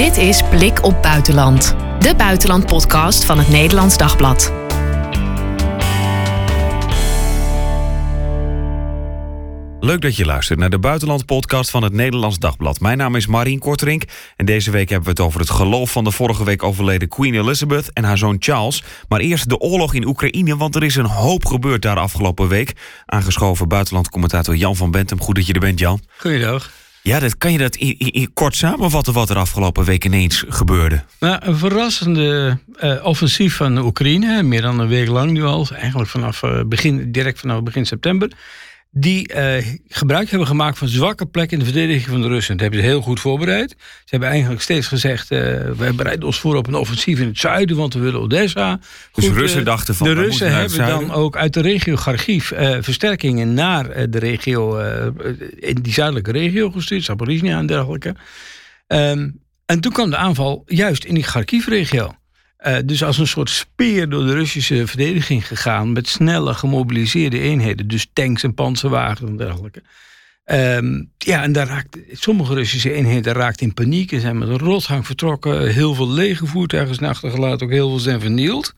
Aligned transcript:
Dit 0.00 0.16
is 0.16 0.42
Blik 0.50 0.84
op 0.84 1.02
Buitenland, 1.02 1.74
de 1.98 2.14
buitenlandpodcast 2.16 3.24
van 3.24 3.38
het 3.38 3.48
Nederlands 3.48 3.96
Dagblad. 3.96 4.52
Leuk 9.80 10.00
dat 10.00 10.16
je 10.16 10.24
luistert 10.24 10.58
naar 10.58 10.70
de 10.70 10.78
Buitenland-podcast 10.78 11.70
van 11.70 11.82
het 11.82 11.92
Nederlands 11.92 12.38
Dagblad. 12.38 12.80
Mijn 12.80 12.98
naam 12.98 13.16
is 13.16 13.26
Marien 13.26 13.58
Korterink 13.58 14.04
en 14.36 14.46
deze 14.46 14.70
week 14.70 14.88
hebben 14.88 15.04
we 15.04 15.10
het 15.10 15.20
over 15.26 15.40
het 15.40 15.50
geloof 15.50 15.90
van 15.90 16.04
de 16.04 16.10
vorige 16.10 16.44
week 16.44 16.62
overleden 16.62 17.08
Queen 17.08 17.34
Elizabeth 17.34 17.92
en 17.92 18.04
haar 18.04 18.18
zoon 18.18 18.36
Charles. 18.38 18.84
Maar 19.08 19.20
eerst 19.20 19.48
de 19.48 19.58
oorlog 19.58 19.94
in 19.94 20.06
Oekraïne, 20.06 20.56
want 20.56 20.74
er 20.74 20.82
is 20.82 20.96
een 20.96 21.04
hoop 21.04 21.46
gebeurd 21.46 21.82
daar 21.82 21.98
afgelopen 21.98 22.48
week. 22.48 22.72
Aangeschoven 23.06 23.68
buitenlandcommentator 23.68 24.56
Jan 24.56 24.76
van 24.76 24.90
Bentum. 24.90 25.20
Goed 25.20 25.34
dat 25.34 25.46
je 25.46 25.52
er 25.52 25.60
bent, 25.60 25.78
Jan. 25.78 26.00
Goeiedag. 26.16 26.79
Ja, 27.02 27.18
dat, 27.18 27.38
kan 27.38 27.52
je 27.52 27.58
dat 27.58 27.76
in, 27.76 28.30
kort 28.34 28.56
samenvatten 28.56 29.12
wat 29.12 29.30
er 29.30 29.36
afgelopen 29.36 29.84
week 29.84 30.04
ineens 30.04 30.44
gebeurde? 30.48 31.02
Nou, 31.20 31.38
een 31.40 31.56
verrassende 31.56 32.58
uh, 32.82 33.04
offensief 33.04 33.56
van 33.56 33.78
Oekraïne, 33.78 34.42
meer 34.42 34.62
dan 34.62 34.78
een 34.78 34.88
week 34.88 35.08
lang 35.08 35.30
nu 35.30 35.42
al, 35.42 35.68
eigenlijk 35.72 36.10
vanaf 36.10 36.42
uh, 36.42 36.60
begin, 36.66 37.12
direct 37.12 37.40
vanaf 37.40 37.62
begin 37.62 37.86
september 37.86 38.30
die 38.90 39.34
uh, 39.34 39.66
gebruik 39.88 40.30
hebben 40.30 40.48
gemaakt 40.48 40.78
van 40.78 40.88
zwakke 40.88 41.26
plekken 41.26 41.58
in 41.58 41.64
de 41.64 41.70
verdediging 41.70 42.08
van 42.08 42.22
de 42.22 42.28
Russen. 42.28 42.52
Dat 42.52 42.62
hebben 42.62 42.80
ze 42.80 42.86
heel 42.86 43.00
goed 43.00 43.20
voorbereid. 43.20 43.70
Ze 43.78 44.04
hebben 44.04 44.28
eigenlijk 44.28 44.62
steeds 44.62 44.86
gezegd: 44.86 45.30
uh, 45.30 45.38
we 45.76 45.92
bereiden 45.96 46.26
ons 46.26 46.40
voor 46.40 46.56
op 46.56 46.66
een 46.66 46.74
offensief 46.74 47.20
in 47.20 47.26
het 47.26 47.38
zuiden, 47.38 47.76
want 47.76 47.94
we 47.94 48.00
willen 48.00 48.20
Odessa. 48.20 48.80
Dus 49.12 49.24
de 49.24 49.32
Russen 49.32 49.64
dachten 49.64 49.94
van. 49.94 50.06
De 50.06 50.12
Russen 50.12 50.52
hebben 50.52 50.78
dan 50.78 51.10
ook 51.10 51.36
uit 51.36 51.52
de 51.52 51.60
regio 51.60 51.94
Kharkiv 51.94 52.50
uh, 52.50 52.76
versterkingen 52.80 53.54
naar 53.54 54.10
de 54.10 54.18
regio, 54.18 54.78
in 55.56 55.78
die 55.82 55.92
zuidelijke 55.92 56.32
regio 56.32 56.70
gestuurd, 56.70 57.04
Zaporizhia 57.04 57.58
en 57.58 57.66
dergelijke. 57.66 58.14
Um, 58.86 59.40
en 59.66 59.80
toen 59.80 59.92
kwam 59.92 60.10
de 60.10 60.16
aanval 60.16 60.62
juist 60.66 61.04
in 61.04 61.14
die 61.14 61.24
Kharkiv-regio. 61.24 62.14
Uh, 62.66 62.76
dus 62.84 63.04
als 63.04 63.18
een 63.18 63.26
soort 63.26 63.50
speer 63.50 64.08
door 64.08 64.26
de 64.26 64.32
Russische 64.32 64.86
verdediging 64.86 65.46
gegaan. 65.46 65.92
met 65.92 66.08
snelle 66.08 66.54
gemobiliseerde 66.54 67.40
eenheden. 67.40 67.88
Dus 67.88 68.10
tanks 68.12 68.42
en 68.42 68.54
panzerwagens 68.54 69.30
en 69.30 69.36
dergelijke. 69.36 69.82
Um, 70.44 71.12
ja, 71.18 71.42
en 71.42 71.52
daar 71.52 71.66
raakt, 71.66 71.98
sommige 72.12 72.54
Russische 72.54 72.92
eenheden 72.92 73.32
raakten 73.32 73.66
in 73.66 73.74
paniek 73.74 74.12
en 74.12 74.20
zijn 74.20 74.38
met 74.38 74.48
een 74.48 74.58
rotgang 74.58 75.06
vertrokken. 75.06 75.72
Heel 75.72 75.94
veel 75.94 76.10
lege 76.10 76.46
voertuigen 76.46 76.94
zijn 76.94 77.10
achtergelaten, 77.10 77.66
ook 77.66 77.72
heel 77.72 77.88
veel 77.88 77.98
zijn 77.98 78.20
vernield. 78.20 78.74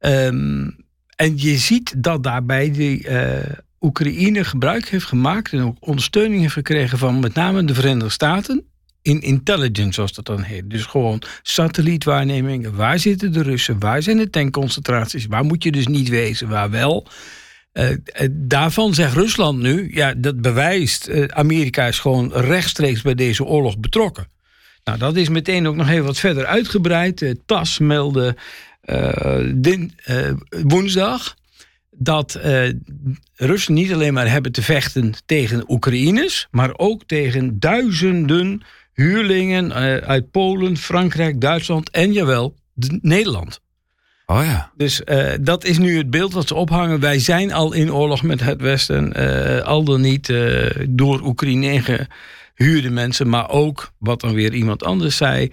Um, 0.00 0.76
en 1.16 1.38
je 1.38 1.56
ziet 1.56 2.02
dat 2.02 2.22
daarbij 2.22 2.70
de 2.70 2.98
uh, 2.98 3.54
Oekraïne 3.80 4.44
gebruik 4.44 4.88
heeft 4.88 5.06
gemaakt 5.06 5.52
en 5.52 5.62
ook 5.62 5.76
ondersteuning 5.80 6.40
heeft 6.40 6.52
gekregen 6.52 6.98
van 6.98 7.20
met 7.20 7.34
name 7.34 7.64
de 7.64 7.74
Verenigde 7.74 8.10
Staten 8.10 8.64
in 9.04 9.20
intelligence, 9.20 9.92
zoals 9.92 10.12
dat 10.12 10.26
dan 10.26 10.42
heet. 10.42 10.70
Dus 10.70 10.84
gewoon 10.84 11.22
satellietwaarnemingen. 11.42 12.74
Waar 12.74 12.98
zitten 12.98 13.32
de 13.32 13.42
Russen? 13.42 13.78
Waar 13.78 14.02
zijn 14.02 14.16
de 14.16 14.30
tankconcentraties? 14.30 15.26
Waar 15.26 15.44
moet 15.44 15.62
je 15.62 15.72
dus 15.72 15.86
niet 15.86 16.08
wezen? 16.08 16.48
Waar 16.48 16.70
wel? 16.70 17.06
Uh, 17.72 17.88
daarvan 18.30 18.94
zegt 18.94 19.14
Rusland 19.14 19.58
nu, 19.58 19.90
ja, 19.94 20.14
dat 20.16 20.40
bewijst, 20.40 21.08
uh, 21.08 21.24
Amerika 21.24 21.86
is 21.86 21.98
gewoon 21.98 22.32
rechtstreeks 22.32 23.02
bij 23.02 23.14
deze 23.14 23.44
oorlog 23.44 23.78
betrokken. 23.78 24.28
Nou, 24.84 24.98
dat 24.98 25.16
is 25.16 25.28
meteen 25.28 25.66
ook 25.66 25.76
nog 25.76 25.88
even 25.88 26.04
wat 26.04 26.18
verder 26.18 26.46
uitgebreid. 26.46 27.34
TAS 27.46 27.78
meldde 27.78 28.36
woensdag 30.62 31.34
dat 31.90 32.40
Russen 33.34 33.74
niet 33.74 33.92
alleen 33.92 34.12
maar 34.12 34.30
hebben 34.30 34.52
te 34.52 34.62
vechten 34.62 35.12
tegen 35.26 35.70
Oekraïners, 35.70 36.48
maar 36.50 36.72
ook 36.76 37.04
tegen 37.06 37.60
duizenden 37.60 38.62
huurlingen 38.94 39.66
uh, 39.66 39.96
uit 39.96 40.30
Polen, 40.30 40.76
Frankrijk, 40.76 41.40
Duitsland 41.40 41.90
en 41.90 42.12
jawel, 42.12 42.54
Nederland. 43.00 43.60
Oh 44.26 44.44
ja. 44.44 44.72
Dus 44.76 45.02
uh, 45.04 45.32
dat 45.40 45.64
is 45.64 45.78
nu 45.78 45.96
het 45.96 46.10
beeld 46.10 46.32
wat 46.32 46.48
ze 46.48 46.54
ophangen. 46.54 47.00
Wij 47.00 47.18
zijn 47.18 47.52
al 47.52 47.72
in 47.72 47.92
oorlog 47.92 48.22
met 48.22 48.40
het 48.40 48.60
Westen, 48.60 49.12
uh, 49.20 49.60
al 49.60 49.84
dan 49.84 50.00
niet 50.00 50.32
door 50.88 51.20
Oekraïne 51.22 52.06
gehuurde 52.54 52.90
mensen, 52.90 53.28
maar 53.28 53.50
ook, 53.50 53.92
wat 53.98 54.20
dan 54.20 54.34
weer 54.34 54.54
iemand 54.54 54.84
anders 54.84 55.16
zei, 55.16 55.52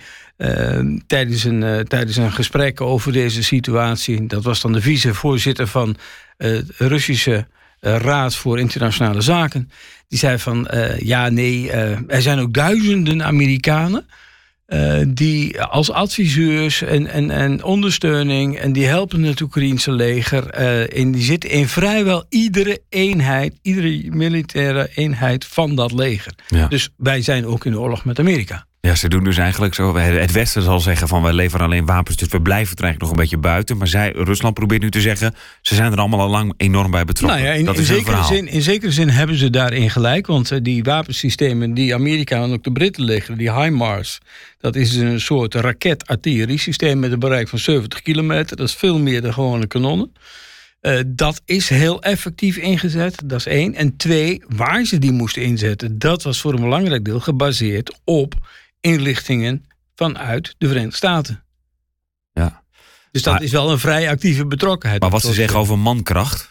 tijdens, 1.07 1.43
een, 1.43 1.85
tijdens 1.87 2.17
een 2.17 2.31
gesprek 2.31 2.81
over 2.81 3.11
deze 3.11 3.43
situatie. 3.43 4.27
Dat 4.27 4.43
was 4.43 4.61
dan 4.61 4.73
de 4.73 4.81
vicevoorzitter 4.81 5.67
van 5.67 5.95
het 6.37 6.71
Russische 6.77 7.47
Raad 7.81 8.35
voor 8.35 8.59
Internationale 8.59 9.21
Zaken. 9.21 9.69
Die 10.07 10.19
zei 10.19 10.37
van 10.37 10.67
uh, 10.73 10.99
ja, 10.99 11.29
nee, 11.29 11.63
uh, 11.63 11.73
er 12.07 12.21
zijn 12.21 12.39
ook 12.39 12.53
duizenden 12.53 13.23
Amerikanen. 13.23 14.05
Uh, 14.67 15.01
die 15.07 15.61
als 15.61 15.91
adviseurs 15.91 16.81
en, 16.81 17.07
en, 17.07 17.31
en 17.31 17.63
ondersteuning. 17.63 18.57
en 18.59 18.73
die 18.73 18.85
helpen 18.85 19.23
het 19.23 19.41
Oekraïense 19.41 19.91
leger. 19.91 20.49
en 20.49 21.11
die 21.11 21.23
zitten 21.23 21.49
in 21.49 21.67
vrijwel 21.67 22.25
iedere 22.29 22.81
eenheid. 22.89 23.53
iedere 23.61 24.11
militaire 24.11 24.89
eenheid 24.95 25.45
van 25.45 25.75
dat 25.75 25.91
leger. 25.91 26.33
Ja. 26.47 26.67
Dus 26.67 26.89
wij 26.97 27.21
zijn 27.21 27.45
ook 27.45 27.65
in 27.65 27.71
de 27.71 27.79
oorlog 27.79 28.05
met 28.05 28.19
Amerika. 28.19 28.65
Ja, 28.81 28.95
ze 28.95 29.09
doen 29.09 29.23
dus 29.23 29.37
eigenlijk 29.37 29.73
zo. 29.73 29.95
Het 29.95 30.31
Westen 30.31 30.61
zal 30.61 30.79
zeggen 30.79 31.07
van 31.07 31.21
wij 31.21 31.33
leveren 31.33 31.65
alleen 31.65 31.85
wapens, 31.85 32.17
dus 32.17 32.27
we 32.27 32.41
blijven 32.41 32.77
er 32.77 32.83
eigenlijk 32.83 33.01
nog 33.01 33.09
een 33.09 33.23
beetje 33.29 33.49
buiten. 33.49 33.77
Maar 33.77 33.87
zij, 33.87 34.11
Rusland 34.11 34.53
probeert 34.53 34.81
nu 34.81 34.89
te 34.89 35.01
zeggen, 35.01 35.35
ze 35.61 35.75
zijn 35.75 35.91
er 35.91 35.97
allemaal 35.97 36.19
al 36.19 36.29
lang 36.29 36.53
enorm 36.57 36.91
bij 36.91 37.05
betrokken. 37.05 37.39
Nou 37.39 37.51
ja, 37.51 37.59
in, 37.59 37.65
dat 37.65 37.75
in, 37.75 37.81
is 37.81 37.87
zekere 37.87 38.23
zin, 38.23 38.47
in 38.47 38.61
zekere 38.61 38.91
zin 38.91 39.09
hebben 39.09 39.35
ze 39.35 39.49
daarin 39.49 39.89
gelijk. 39.89 40.27
Want 40.27 40.51
uh, 40.51 40.59
die 40.61 40.83
wapensystemen 40.83 41.73
die 41.73 41.93
Amerika 41.93 42.43
en 42.43 42.51
ook 42.51 42.63
de 42.63 42.71
Britten 42.71 43.03
leggen, 43.03 43.37
die 43.37 43.53
HIMARS, 43.53 44.19
dat 44.59 44.75
is 44.75 44.95
een 44.95 45.21
soort 45.21 45.53
raket-artilleriesysteem 45.55 46.99
met 46.99 47.11
een 47.11 47.19
bereik 47.19 47.47
van 47.47 47.59
70 47.59 48.01
kilometer. 48.01 48.57
Dat 48.57 48.67
is 48.67 48.75
veel 48.75 48.99
meer 48.99 49.21
dan 49.21 49.33
gewone 49.33 49.67
kanonnen. 49.67 50.13
Uh, 50.81 50.99
dat 51.07 51.41
is 51.45 51.69
heel 51.69 52.01
effectief 52.01 52.57
ingezet, 52.57 53.21
dat 53.25 53.39
is 53.39 53.45
één. 53.45 53.75
En 53.75 53.97
twee, 53.97 54.43
waar 54.47 54.85
ze 54.85 54.99
die 54.99 55.11
moesten 55.11 55.41
inzetten, 55.41 55.99
dat 55.99 56.23
was 56.23 56.41
voor 56.41 56.53
een 56.53 56.61
belangrijk 56.61 57.05
deel 57.05 57.19
gebaseerd 57.19 57.99
op 58.03 58.35
inlichtingen 58.81 59.65
vanuit 59.95 60.55
de 60.57 60.67
Verenigde 60.67 60.95
Staten. 60.95 61.43
Ja. 62.33 62.63
Dus 63.11 63.21
dat 63.21 63.33
maar, 63.33 63.43
is 63.43 63.51
wel 63.51 63.71
een 63.71 63.79
vrij 63.79 64.09
actieve 64.09 64.45
betrokkenheid. 64.45 65.01
Maar 65.01 65.09
wat 65.09 65.21
ze 65.21 65.33
zeggen 65.33 65.59
over 65.59 65.79
mankracht? 65.79 66.49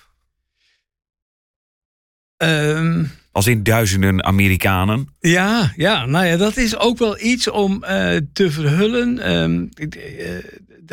Um, 2.36 3.10
Als 3.32 3.46
in 3.46 3.62
duizenden 3.62 4.24
Amerikanen? 4.24 5.08
Ja, 5.20 5.72
ja, 5.76 6.06
nou 6.06 6.26
ja, 6.26 6.36
dat 6.36 6.56
is 6.56 6.76
ook 6.76 6.98
wel 6.98 7.20
iets 7.20 7.48
om 7.48 7.72
uh, 7.72 8.16
te 8.32 8.50
verhullen 8.50 9.32
um, 9.32 9.68
uh, 9.76 10.38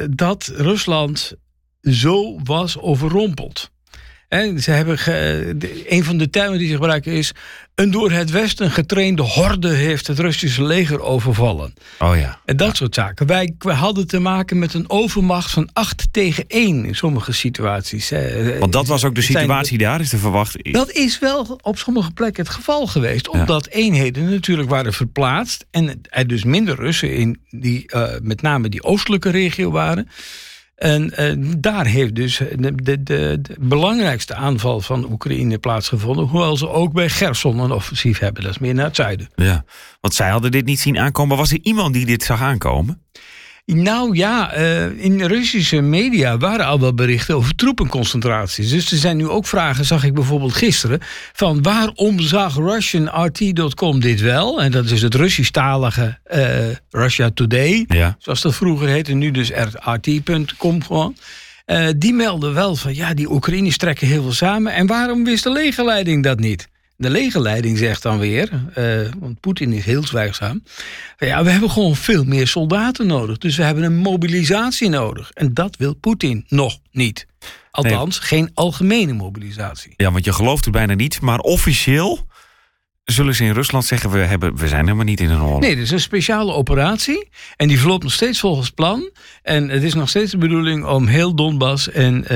dat 0.09 0.51
Rusland 0.55 1.33
zo 1.81 2.39
was 2.43 2.77
overrompeld. 2.77 3.71
En 4.27 4.61
ze 4.61 4.71
hebben 4.71 4.97
ge, 4.97 5.55
een 5.87 6.03
van 6.03 6.17
de 6.17 6.29
termen 6.29 6.57
die 6.57 6.67
ze 6.67 6.73
gebruiken 6.73 7.11
is... 7.11 7.31
een 7.75 7.91
door 7.91 8.11
het 8.11 8.31
Westen 8.31 8.71
getrainde 8.71 9.21
horde 9.21 9.69
heeft 9.69 10.07
het 10.07 10.19
Russische 10.19 10.63
leger 10.63 11.01
overvallen. 11.01 11.73
Oh 11.99 12.17
ja. 12.17 12.39
En 12.45 12.57
dat 12.57 12.67
ja. 12.67 12.73
soort 12.73 12.95
zaken. 12.95 13.27
Wij, 13.27 13.55
wij, 13.59 13.75
hadden 13.75 14.07
te 14.07 14.19
maken 14.19 14.59
met 14.59 14.73
een 14.73 14.89
overmacht 14.89 15.51
van 15.51 15.69
8 15.73 16.07
tegen 16.11 16.43
1 16.47 16.85
in 16.85 16.95
sommige 16.95 17.31
situaties. 17.31 18.11
Want 18.59 18.71
dat 18.71 18.87
was 18.87 19.03
ook 19.03 19.15
de 19.15 19.21
situatie 19.21 19.77
daar, 19.77 20.01
is 20.01 20.09
te 20.09 20.17
verwachten? 20.17 20.71
Dat 20.71 20.91
is 20.91 21.19
wel 21.19 21.59
op 21.61 21.77
sommige 21.77 22.11
plekken 22.11 22.43
het 22.43 22.53
geval 22.53 22.87
geweest. 22.87 23.29
Omdat 23.29 23.67
ja. 23.71 23.77
eenheden 23.77 24.29
natuurlijk 24.29 24.69
waren 24.69 24.93
verplaatst... 24.93 25.65
en 25.71 26.01
er 26.09 26.27
dus 26.27 26.43
minder 26.43 26.75
Russen 26.75 27.13
in 27.13 27.41
die, 27.49 27.93
uh, 27.95 28.09
met 28.21 28.41
name 28.41 28.69
die 28.69 28.83
oostelijke 28.83 29.29
regio 29.29 29.71
waren... 29.71 30.09
En 30.77 31.13
uh, 31.19 31.53
daar 31.57 31.85
heeft 31.85 32.15
dus 32.15 32.37
de, 32.37 32.55
de, 32.57 33.03
de, 33.03 33.03
de, 33.03 33.55
belangrijkste 33.59 34.35
aanval 34.35 34.81
van 34.81 35.11
Oekraïne 35.11 35.57
plaatsgevonden. 35.57 36.25
Hoewel 36.25 36.57
ze 36.57 36.69
ook 36.69 36.93
bij 36.93 37.09
Gerson 37.09 37.59
een 37.59 37.71
offensief 37.71 38.19
hebben. 38.19 38.43
Dat 38.43 38.51
is 38.51 38.57
meer 38.57 38.73
naar 38.73 38.85
het 38.85 38.95
zuiden. 38.95 39.29
Ja, 39.35 39.65
want 40.01 40.13
zij 40.13 40.29
hadden 40.29 40.51
dit 40.51 40.65
niet 40.65 40.79
zien 40.79 40.97
aankomen. 40.97 41.37
Was 41.37 41.51
er 41.51 41.59
iemand 41.61 41.93
die 41.93 42.05
dit 42.05 42.23
zag 42.23 42.41
aankomen? 42.41 43.01
Nou 43.73 44.15
ja, 44.15 44.57
uh, 44.57 45.03
in 45.03 45.21
Russische 45.21 45.81
media 45.81 46.37
waren 46.37 46.65
al 46.65 46.79
wel 46.79 46.93
berichten 46.93 47.35
over 47.35 47.55
troepenconcentraties. 47.55 48.69
Dus 48.69 48.91
er 48.91 48.97
zijn 48.97 49.17
nu 49.17 49.27
ook 49.27 49.47
vragen, 49.47 49.85
zag 49.85 50.03
ik 50.03 50.13
bijvoorbeeld 50.13 50.53
gisteren... 50.53 50.99
van 51.33 51.61
waarom 51.61 52.19
zag 52.19 52.55
RussianRT.com 52.55 53.99
dit 53.99 54.21
wel? 54.21 54.61
En 54.61 54.71
dat 54.71 54.89
is 54.89 55.01
het 55.01 55.15
Russisch-talige 55.15 56.19
uh, 56.33 56.57
Russia 56.89 57.29
Today, 57.33 57.85
ja. 57.87 58.15
zoals 58.19 58.41
dat 58.41 58.55
vroeger 58.55 58.87
heette. 58.87 59.13
Nu 59.13 59.31
dus 59.31 59.51
RT.com 59.79 60.83
gewoon. 60.83 61.15
Uh, 61.65 61.87
die 61.97 62.13
melden 62.13 62.53
wel 62.53 62.75
van, 62.75 62.95
ja, 62.95 63.13
die 63.13 63.31
Oekraïners 63.31 63.77
trekken 63.77 64.07
heel 64.07 64.21
veel 64.21 64.31
samen. 64.31 64.73
En 64.73 64.87
waarom 64.87 65.23
wist 65.23 65.43
de 65.43 65.51
legerleiding 65.51 66.23
dat 66.23 66.39
niet? 66.39 66.67
De 66.99 67.09
legerleiding 67.09 67.77
zegt 67.77 68.01
dan 68.01 68.19
weer, 68.19 68.49
uh, 68.77 69.09
want 69.19 69.39
Poetin 69.39 69.73
is 69.73 69.85
heel 69.85 70.05
zwijgzaam. 70.05 70.63
Ja, 71.17 71.43
we 71.43 71.49
hebben 71.49 71.69
gewoon 71.69 71.95
veel 71.95 72.23
meer 72.23 72.47
soldaten 72.47 73.07
nodig. 73.07 73.37
Dus 73.37 73.57
we 73.57 73.63
hebben 73.63 73.83
een 73.83 73.97
mobilisatie 73.97 74.89
nodig. 74.89 75.31
En 75.31 75.53
dat 75.53 75.75
wil 75.77 75.93
Poetin 75.93 76.45
nog 76.47 76.79
niet. 76.91 77.27
Althans, 77.71 78.19
nee. 78.19 78.27
geen 78.27 78.51
algemene 78.53 79.13
mobilisatie. 79.13 79.93
Ja, 79.95 80.11
want 80.11 80.25
je 80.25 80.33
gelooft 80.33 80.65
er 80.65 80.71
bijna 80.71 80.93
niet. 80.93 81.21
Maar 81.21 81.39
officieel 81.39 82.27
zullen 83.03 83.35
ze 83.35 83.43
in 83.43 83.53
Rusland 83.53 83.85
zeggen: 83.85 84.11
we, 84.11 84.17
hebben, 84.17 84.55
we 84.55 84.67
zijn 84.67 84.83
helemaal 84.83 85.05
niet 85.05 85.19
in 85.19 85.29
een 85.29 85.41
oorlog? 85.41 85.59
Nee, 85.59 85.69
het 85.69 85.79
is 85.79 85.91
een 85.91 85.99
speciale 85.99 86.53
operatie. 86.53 87.29
En 87.55 87.67
die 87.67 87.79
verloopt 87.79 88.03
nog 88.03 88.13
steeds 88.13 88.39
volgens 88.39 88.69
plan. 88.69 89.11
En 89.41 89.69
het 89.69 89.83
is 89.83 89.93
nog 89.93 90.09
steeds 90.09 90.31
de 90.31 90.37
bedoeling 90.37 90.85
om 90.85 91.07
heel 91.07 91.35
Donbass 91.35 91.91
en 91.91 92.15
uh, 92.21 92.29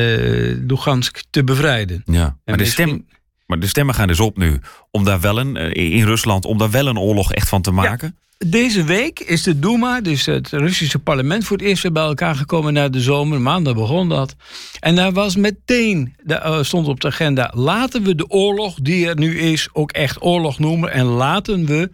Lugansk 0.68 1.24
te 1.30 1.44
bevrijden. 1.44 2.02
Ja, 2.06 2.38
maar 2.46 2.58
de, 2.58 2.66
stem, 2.66 3.06
maar 3.52 3.60
de 3.60 3.68
stemmen 3.68 3.96
gaan 3.96 4.08
dus 4.08 4.20
op 4.20 4.38
nu. 4.38 4.60
Om 4.92 5.04
daar 5.04 5.20
wel 5.20 5.40
een, 5.40 5.58
eh, 5.58 5.94
in 5.96 6.06
Rusland, 6.06 6.46
om 6.46 6.58
daar 6.58 6.72
wel 6.72 6.88
een 6.88 7.00
oorlog 7.00 7.34
echt 7.34 7.50
van 7.50 7.62
te 7.62 7.72
maken. 7.72 8.18
Deze 8.38 8.84
week 8.84 9.20
is 9.20 9.44
de 9.44 9.60
Duma, 9.60 10.02
dus 10.02 10.26
het 10.26 10.50
Russische 10.50 11.00
parlement, 11.00 11.46
voor 11.46 11.58
het 11.58 11.66
eerst 11.66 11.84
weer 11.84 11.92
bij 11.92 12.04
elkaar 12.04 12.36
gekomen 12.36 12.74
na 12.74 12.90
de 12.90 13.02
zomer. 13.02 13.42
Maandag 13.42 13.74
begon 13.76 14.10
dat. 14.10 14.36
En 14.80 14.96
daar 14.96 15.12
was 15.12 15.36
meteen, 15.36 16.16
uh, 16.26 16.64
stond 16.64 16.88
op 16.88 17.00
de 17.00 17.08
agenda, 17.08 17.52
laten 17.56 18.04
we 18.04 18.16
de 18.16 18.30
oorlog 18.30 18.76
die 18.82 19.08
er 19.08 19.18
nu 19.18 19.40
is 19.40 19.70
ook 19.74 19.92
echt 19.92 20.24
oorlog 20.24 20.60
noemen. 20.60 20.92
En 20.92 21.06
laten 21.06 21.66
we 21.66 21.90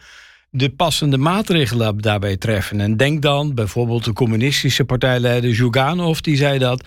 de 0.49 0.69
passende 0.69 1.17
maatregelen 1.17 2.01
daarbij 2.01 2.37
treffen. 2.37 2.81
En 2.81 2.97
denk 2.97 3.21
dan 3.21 3.53
bijvoorbeeld 3.53 4.03
de 4.03 4.13
communistische 4.13 4.85
partijleider 4.85 5.55
Zhuganov, 5.55 6.19
die 6.19 6.37
zei 6.37 6.59
dat. 6.59 6.83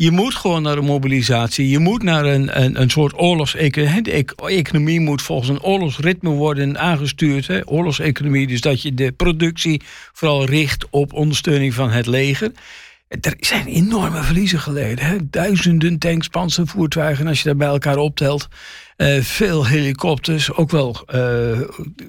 Je 0.00 0.10
moet 0.10 0.34
gewoon 0.34 0.62
naar 0.62 0.78
een 0.78 0.84
mobilisatie. 0.84 1.68
Je 1.68 1.78
moet 1.78 2.02
naar 2.02 2.24
een, 2.24 2.62
een, 2.62 2.80
een 2.80 2.90
soort 2.90 3.18
oorlogseconomie. 3.18 4.02
De 4.02 4.24
economie 4.46 5.00
moet 5.00 5.22
volgens 5.22 5.48
een 5.48 5.62
oorlogsritme 5.62 6.30
worden 6.30 6.78
aangestuurd. 6.78 7.46
Hè? 7.46 7.60
Oorlogseconomie, 7.64 8.46
dus 8.46 8.60
dat 8.60 8.82
je 8.82 8.94
de 8.94 9.12
productie 9.12 9.82
vooral 10.12 10.44
richt 10.44 10.86
op 10.90 11.12
ondersteuning 11.12 11.74
van 11.74 11.90
het 11.90 12.06
leger. 12.06 12.52
Er 13.08 13.34
zijn 13.40 13.66
enorme 13.66 14.22
verliezen 14.22 14.60
geleden. 14.60 15.04
Hè? 15.04 15.16
Duizenden 15.30 15.98
tanks, 15.98 16.28
panzervoertuigen, 16.28 17.26
als 17.26 17.42
je 17.42 17.48
dat 17.48 17.58
bij 17.58 17.68
elkaar 17.68 17.98
optelt. 17.98 18.48
Uh, 18.96 19.20
veel 19.20 19.66
helikopters, 19.66 20.52
ook 20.52 20.70
wel 20.70 21.04
uh, 21.14 21.60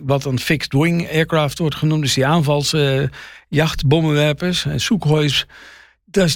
wat 0.01 0.25
een 0.25 0.39
fixed 0.39 0.73
wing 0.73 1.11
aircraft 1.11 1.57
wordt 1.57 1.75
genoemd. 1.75 2.01
Dus 2.01 2.13
die 2.13 2.25
aanvalsjachtbommenwerpers, 2.25 4.65
uh, 4.65 4.73
Soekhois 4.75 5.47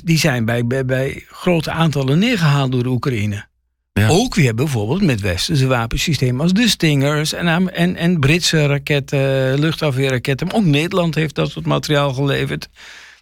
die 0.03 0.17
zijn 0.17 0.45
bij, 0.45 0.65
bij, 0.65 0.85
bij 0.85 1.23
grote 1.27 1.71
aantallen 1.71 2.19
neergehaald 2.19 2.71
door 2.71 2.83
de 2.83 2.89
Oekraïne. 2.89 3.45
Ja. 3.93 4.07
Ook 4.07 4.35
weer 4.35 4.55
bijvoorbeeld 4.55 5.01
met 5.01 5.21
westerse 5.21 5.67
wapensystemen 5.67 6.41
als 6.41 6.53
de 6.53 6.67
Stingers 6.67 7.33
en, 7.33 7.73
en, 7.73 7.95
en 7.95 8.19
Britse 8.19 8.65
raketten, 8.65 9.59
luchtafweerraketten. 9.59 10.53
ook 10.53 10.65
Nederland 10.65 11.15
heeft 11.15 11.35
dat 11.35 11.51
soort 11.51 11.65
materiaal 11.65 12.13
geleverd. 12.13 12.69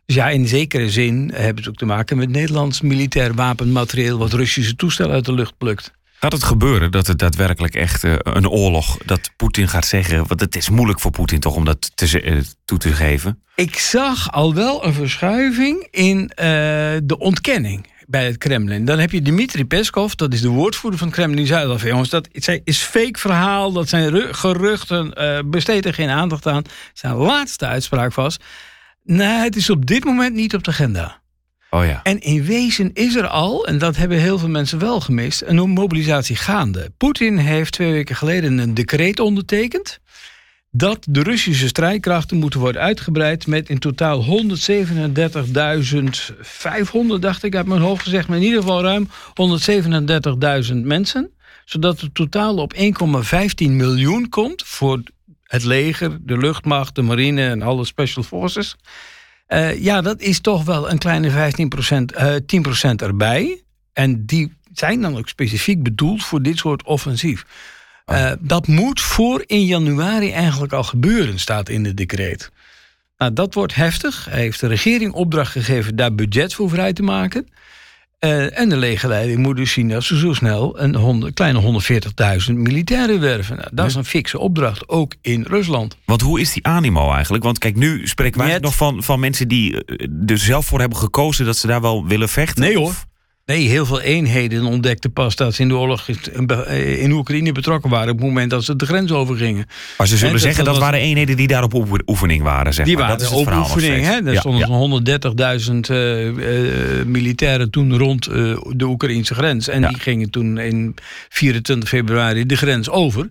Dus 0.05 0.15
ja, 0.15 0.29
in 0.29 0.47
zekere 0.47 0.89
zin 0.89 1.31
hebben 1.33 1.55
het 1.55 1.67
ook 1.67 1.77
te 1.77 1.85
maken 1.85 2.17
met 2.17 2.29
Nederlands 2.29 2.81
militair 2.81 3.33
wapenmateriaal 3.33 4.17
wat 4.17 4.33
Russische 4.33 4.75
toestellen 4.75 5.13
uit 5.13 5.25
de 5.25 5.33
lucht 5.33 5.57
plukt. 5.57 5.91
Gaat 6.24 6.31
het 6.31 6.44
gebeuren 6.44 6.92
dat 6.92 7.08
het 7.08 7.20
daadwerkelijk 7.20 7.75
echt 7.75 8.04
uh, 8.04 8.14
een 8.18 8.50
oorlog, 8.50 8.98
dat 9.06 9.31
Poetin 9.36 9.68
gaat 9.68 9.86
zeggen, 9.86 10.28
want 10.28 10.40
het 10.40 10.56
is 10.56 10.70
moeilijk 10.70 11.00
voor 11.00 11.12
Poetin 11.12 11.40
toch 11.40 11.56
om 11.56 11.66
dat 11.66 11.92
te, 11.96 12.22
uh, 12.22 12.42
toe 12.66 12.78
te 12.78 12.94
geven? 12.94 13.42
Ik 13.56 13.78
zag 13.78 14.31
al 14.31 14.54
wel 14.54 14.86
een 14.86 14.94
verschuiving 14.94 15.88
in 15.92 16.18
uh, 16.18 16.28
de 17.04 17.16
ontkenning 17.18 17.88
bij 18.08 18.25
het 18.25 18.38
Kremlin. 18.38 18.86
Dan 18.86 19.00
heb 19.00 19.12
je 19.12 19.22
Dmitri 19.22 19.66
Peskov, 19.66 20.14
dat 20.14 20.34
is 20.34 20.42
de 20.42 20.50
woordvoerder 20.50 21.00
van 21.00 21.08
het 21.08 21.18
Kremlin, 21.18 21.38
die 21.38 21.48
zei 21.48 21.78
van 21.78 21.90
jongens, 21.90 22.10
dat 22.10 22.28
is 22.64 22.78
fake 22.78 23.20
verhaal, 23.20 23.72
dat 23.72 23.90
zijn 23.90 24.36
geruchten, 24.36 25.14
besteed 25.50 25.86
er 25.86 25.94
geen 25.94 26.10
aandacht 26.10 26.48
aan. 26.48 26.64
Zijn 26.94 27.14
laatste 27.14 27.66
uitspraak 27.66 28.14
was, 28.14 28.38
nou, 29.04 29.44
het 29.44 29.56
is 29.56 29.70
op 29.70 29.86
dit 29.86 30.04
moment 30.04 30.36
niet 30.36 30.56
op 30.56 30.64
de 30.64 30.72
agenda. 30.72 31.22
Oh 31.74 31.86
ja. 31.86 32.00
En 32.04 32.20
in 32.20 32.44
wezen 32.44 32.92
is 32.94 33.16
er 33.16 33.28
al, 33.28 33.68
en 33.68 33.78
dat 33.78 33.96
hebben 33.96 34.18
heel 34.18 34.40
veel 34.40 34.50
mensen 34.50 34.80
wel 34.80 35.00
gemist, 35.00 35.42
een 35.46 35.70
mobilisatie 35.70 36.36
gaande. 36.36 36.92
Poetin 36.98 37.38
heeft 37.38 37.72
twee 37.72 37.92
weken 37.92 38.16
geleden 38.16 38.58
een 38.58 38.74
decreet 38.74 39.20
ondertekend 39.20 40.00
dat 40.72 41.06
de 41.10 41.24
Russische 41.24 41.68
strijdkrachten 41.68 42.38
moeten 42.38 42.60
worden 42.60 42.81
uitgebreid 42.81 43.48
met 43.48 43.70
in 43.70 43.80
totaal 43.80 44.25
137.500, 44.25 44.30
dacht 47.20 47.44
ik 47.44 47.56
uit 47.56 47.66
mijn 47.66 47.81
hoofd 47.81 48.04
gezegd, 48.04 48.28
maar 48.28 48.38
in 48.38 48.44
ieder 48.44 48.62
geval 48.62 48.81
ruim 48.81 49.08
137.000 50.72 50.75
mensen. 50.75 51.31
Zodat 51.66 52.02
het 52.02 52.16
totaal 52.16 52.56
op 52.56 52.74
1,15 52.75 52.81
miljoen 53.58 54.30
komt 54.30 54.64
voor 54.66 55.02
het 55.44 55.64
leger, 55.64 56.18
de 56.22 56.38
luchtmacht, 56.38 56.96
de 56.96 57.02
marine 57.02 57.50
en 57.50 57.62
alle 57.62 57.86
special 57.86 58.24
forces. 58.24 58.75
Uh, 59.53 59.83
ja, 59.83 60.01
dat 60.01 60.21
is 60.21 60.39
toch 60.39 60.63
wel 60.63 60.91
een 60.91 60.97
kleine 60.97 61.29
15 61.29 61.69
procent, 61.69 62.17
uh, 62.17 62.35
10 62.45 62.61
procent 62.61 63.01
erbij. 63.01 63.61
En 63.94 64.25
die 64.25 64.53
zijn 64.73 65.01
dan 65.01 65.17
ook 65.17 65.27
specifiek 65.27 65.83
bedoeld 65.83 66.23
voor 66.23 66.41
dit 66.41 66.57
soort 66.57 66.83
offensief. 66.83 67.45
Uh, 68.05 68.31
dat 68.39 68.67
moet 68.67 69.01
voor 69.01 69.44
in 69.45 69.65
januari 69.65 70.31
eigenlijk 70.31 70.73
al 70.73 70.83
gebeuren, 70.83 71.39
staat 71.39 71.69
in 71.69 71.85
het 71.85 71.97
decreet. 71.97 72.51
Nou, 73.17 73.33
dat 73.33 73.53
wordt 73.53 73.75
heftig. 73.75 74.25
Hij 74.29 74.39
heeft 74.39 74.59
de 74.59 74.67
regering 74.67 75.13
opdracht 75.13 75.51
gegeven 75.51 75.95
daar 75.95 76.15
budget 76.15 76.53
voor 76.53 76.69
vrij 76.69 76.94
te 76.94 77.03
maken. 77.03 77.47
Uh, 78.24 78.60
en 78.60 78.70
de 78.70 78.78
legerleiding 78.78 79.40
moet 79.40 79.56
dus 79.56 79.72
zien 79.72 79.88
dat 79.88 80.04
ze 80.04 80.18
zo 80.18 80.34
snel 80.34 80.80
een 80.80 81.34
kleine 81.34 81.81
140.000 82.48 82.54
militairen 82.54 83.20
werven. 83.20 83.56
Nou, 83.56 83.70
dat 83.72 83.86
is 83.86 83.96
een 83.96 84.06
fikse 84.06 84.40
opdracht, 84.40 84.90
ook 84.90 85.14
in 85.22 85.46
Rusland. 85.48 85.98
Want 86.06 86.22
hoe 86.22 86.40
is 86.40 86.54
die 86.54 86.66
animo 86.66 87.12
eigenlijk? 87.12 87.44
Want 87.44 87.58
kijk, 87.58 87.75
nu 87.75 88.08
spreken 88.08 88.40
wij 88.40 88.48
Net... 88.48 88.62
nog 88.62 88.75
van, 88.75 89.04
van 89.04 89.20
mensen 89.20 89.48
die 89.48 89.86
er 89.86 90.08
dus 90.10 90.44
zelf 90.44 90.66
voor 90.66 90.80
hebben 90.80 90.98
gekozen 90.98 91.46
dat 91.46 91.58
ze 91.58 91.68
daar 91.68 91.81
wel 91.81 92.08
willen 92.08 92.30
vechten. 92.30 92.62
Nee 92.62 92.78
hoor. 92.78 92.94
Nee, 93.45 93.68
heel 93.68 93.86
veel 93.86 94.01
eenheden 94.01 94.66
ontdekten 94.66 95.13
pas 95.13 95.36
dat 95.36 95.54
ze 95.54 95.62
in 95.62 95.68
de 95.68 95.75
oorlog 95.75 96.07
in 96.98 97.12
Oekraïne 97.12 97.51
betrokken 97.51 97.90
waren. 97.90 98.10
op 98.12 98.18
het 98.18 98.28
moment 98.28 98.50
dat 98.50 98.63
ze 98.63 98.75
de 98.75 98.86
grens 98.86 99.12
overgingen. 99.12 99.66
Maar 99.98 100.07
ze 100.07 100.18
zullen 100.18 100.40
zeggen 100.40 100.63
dat, 100.63 100.74
dat 100.74 100.84
waren 100.84 101.00
eenheden 101.00 101.36
die 101.36 101.48
daar 101.48 101.63
op 101.63 102.01
oefening 102.06 102.44
waren. 102.44 102.74
Zeg 102.74 102.86
die 102.86 102.98
maar. 102.98 103.07
waren 103.07 103.31
op 103.31 103.54
oefening. 103.54 104.06
Hè? 104.06 104.25
Er 104.25 104.38
stonden 104.38 105.04
ja. 105.12 105.60
130.000 105.69 105.75
uh, 105.92 106.25
uh, 106.25 107.06
militairen 107.06 107.69
toen 107.69 107.98
rond 107.98 108.30
uh, 108.30 108.57
de 108.69 108.86
Oekraïnse 108.86 109.34
grens. 109.34 109.68
En 109.68 109.81
ja. 109.81 109.88
die 109.88 110.00
gingen 110.00 110.30
toen 110.30 110.57
in 110.57 110.96
24 111.30 111.89
februari 111.89 112.46
de 112.46 112.56
grens 112.57 112.89
over. 112.89 113.30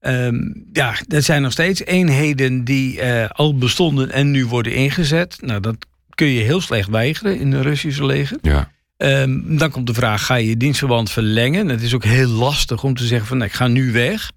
Um, 0.00 0.66
ja, 0.72 0.94
er 1.08 1.22
zijn 1.22 1.42
nog 1.42 1.52
steeds 1.52 1.84
eenheden 1.84 2.64
die 2.64 3.02
al 3.28 3.56
bestonden 3.56 4.10
en 4.10 4.30
nu 4.30 4.46
worden 4.46 4.72
ingezet. 4.74 5.36
Nou, 5.40 5.60
dat 5.60 5.76
kun 6.14 6.26
je 6.26 6.40
heel 6.40 6.60
slecht 6.60 6.88
weigeren 6.88 7.38
in 7.38 7.52
het 7.52 7.64
Russische 7.64 8.06
leger. 8.06 8.38
Ja. 8.42 8.70
Um, 8.98 9.58
dan 9.58 9.70
komt 9.70 9.86
de 9.86 9.94
vraag, 9.94 10.26
ga 10.26 10.34
je 10.34 10.48
je 10.48 10.56
dienstverband 10.56 11.10
verlengen? 11.10 11.68
Het 11.68 11.82
is 11.82 11.94
ook 11.94 12.04
heel 12.04 12.28
lastig 12.28 12.84
om 12.84 12.94
te 12.94 13.06
zeggen 13.06 13.28
van, 13.28 13.42
ik 13.42 13.52
ga 13.52 13.66
nu 13.66 13.92
weg. 13.92 14.30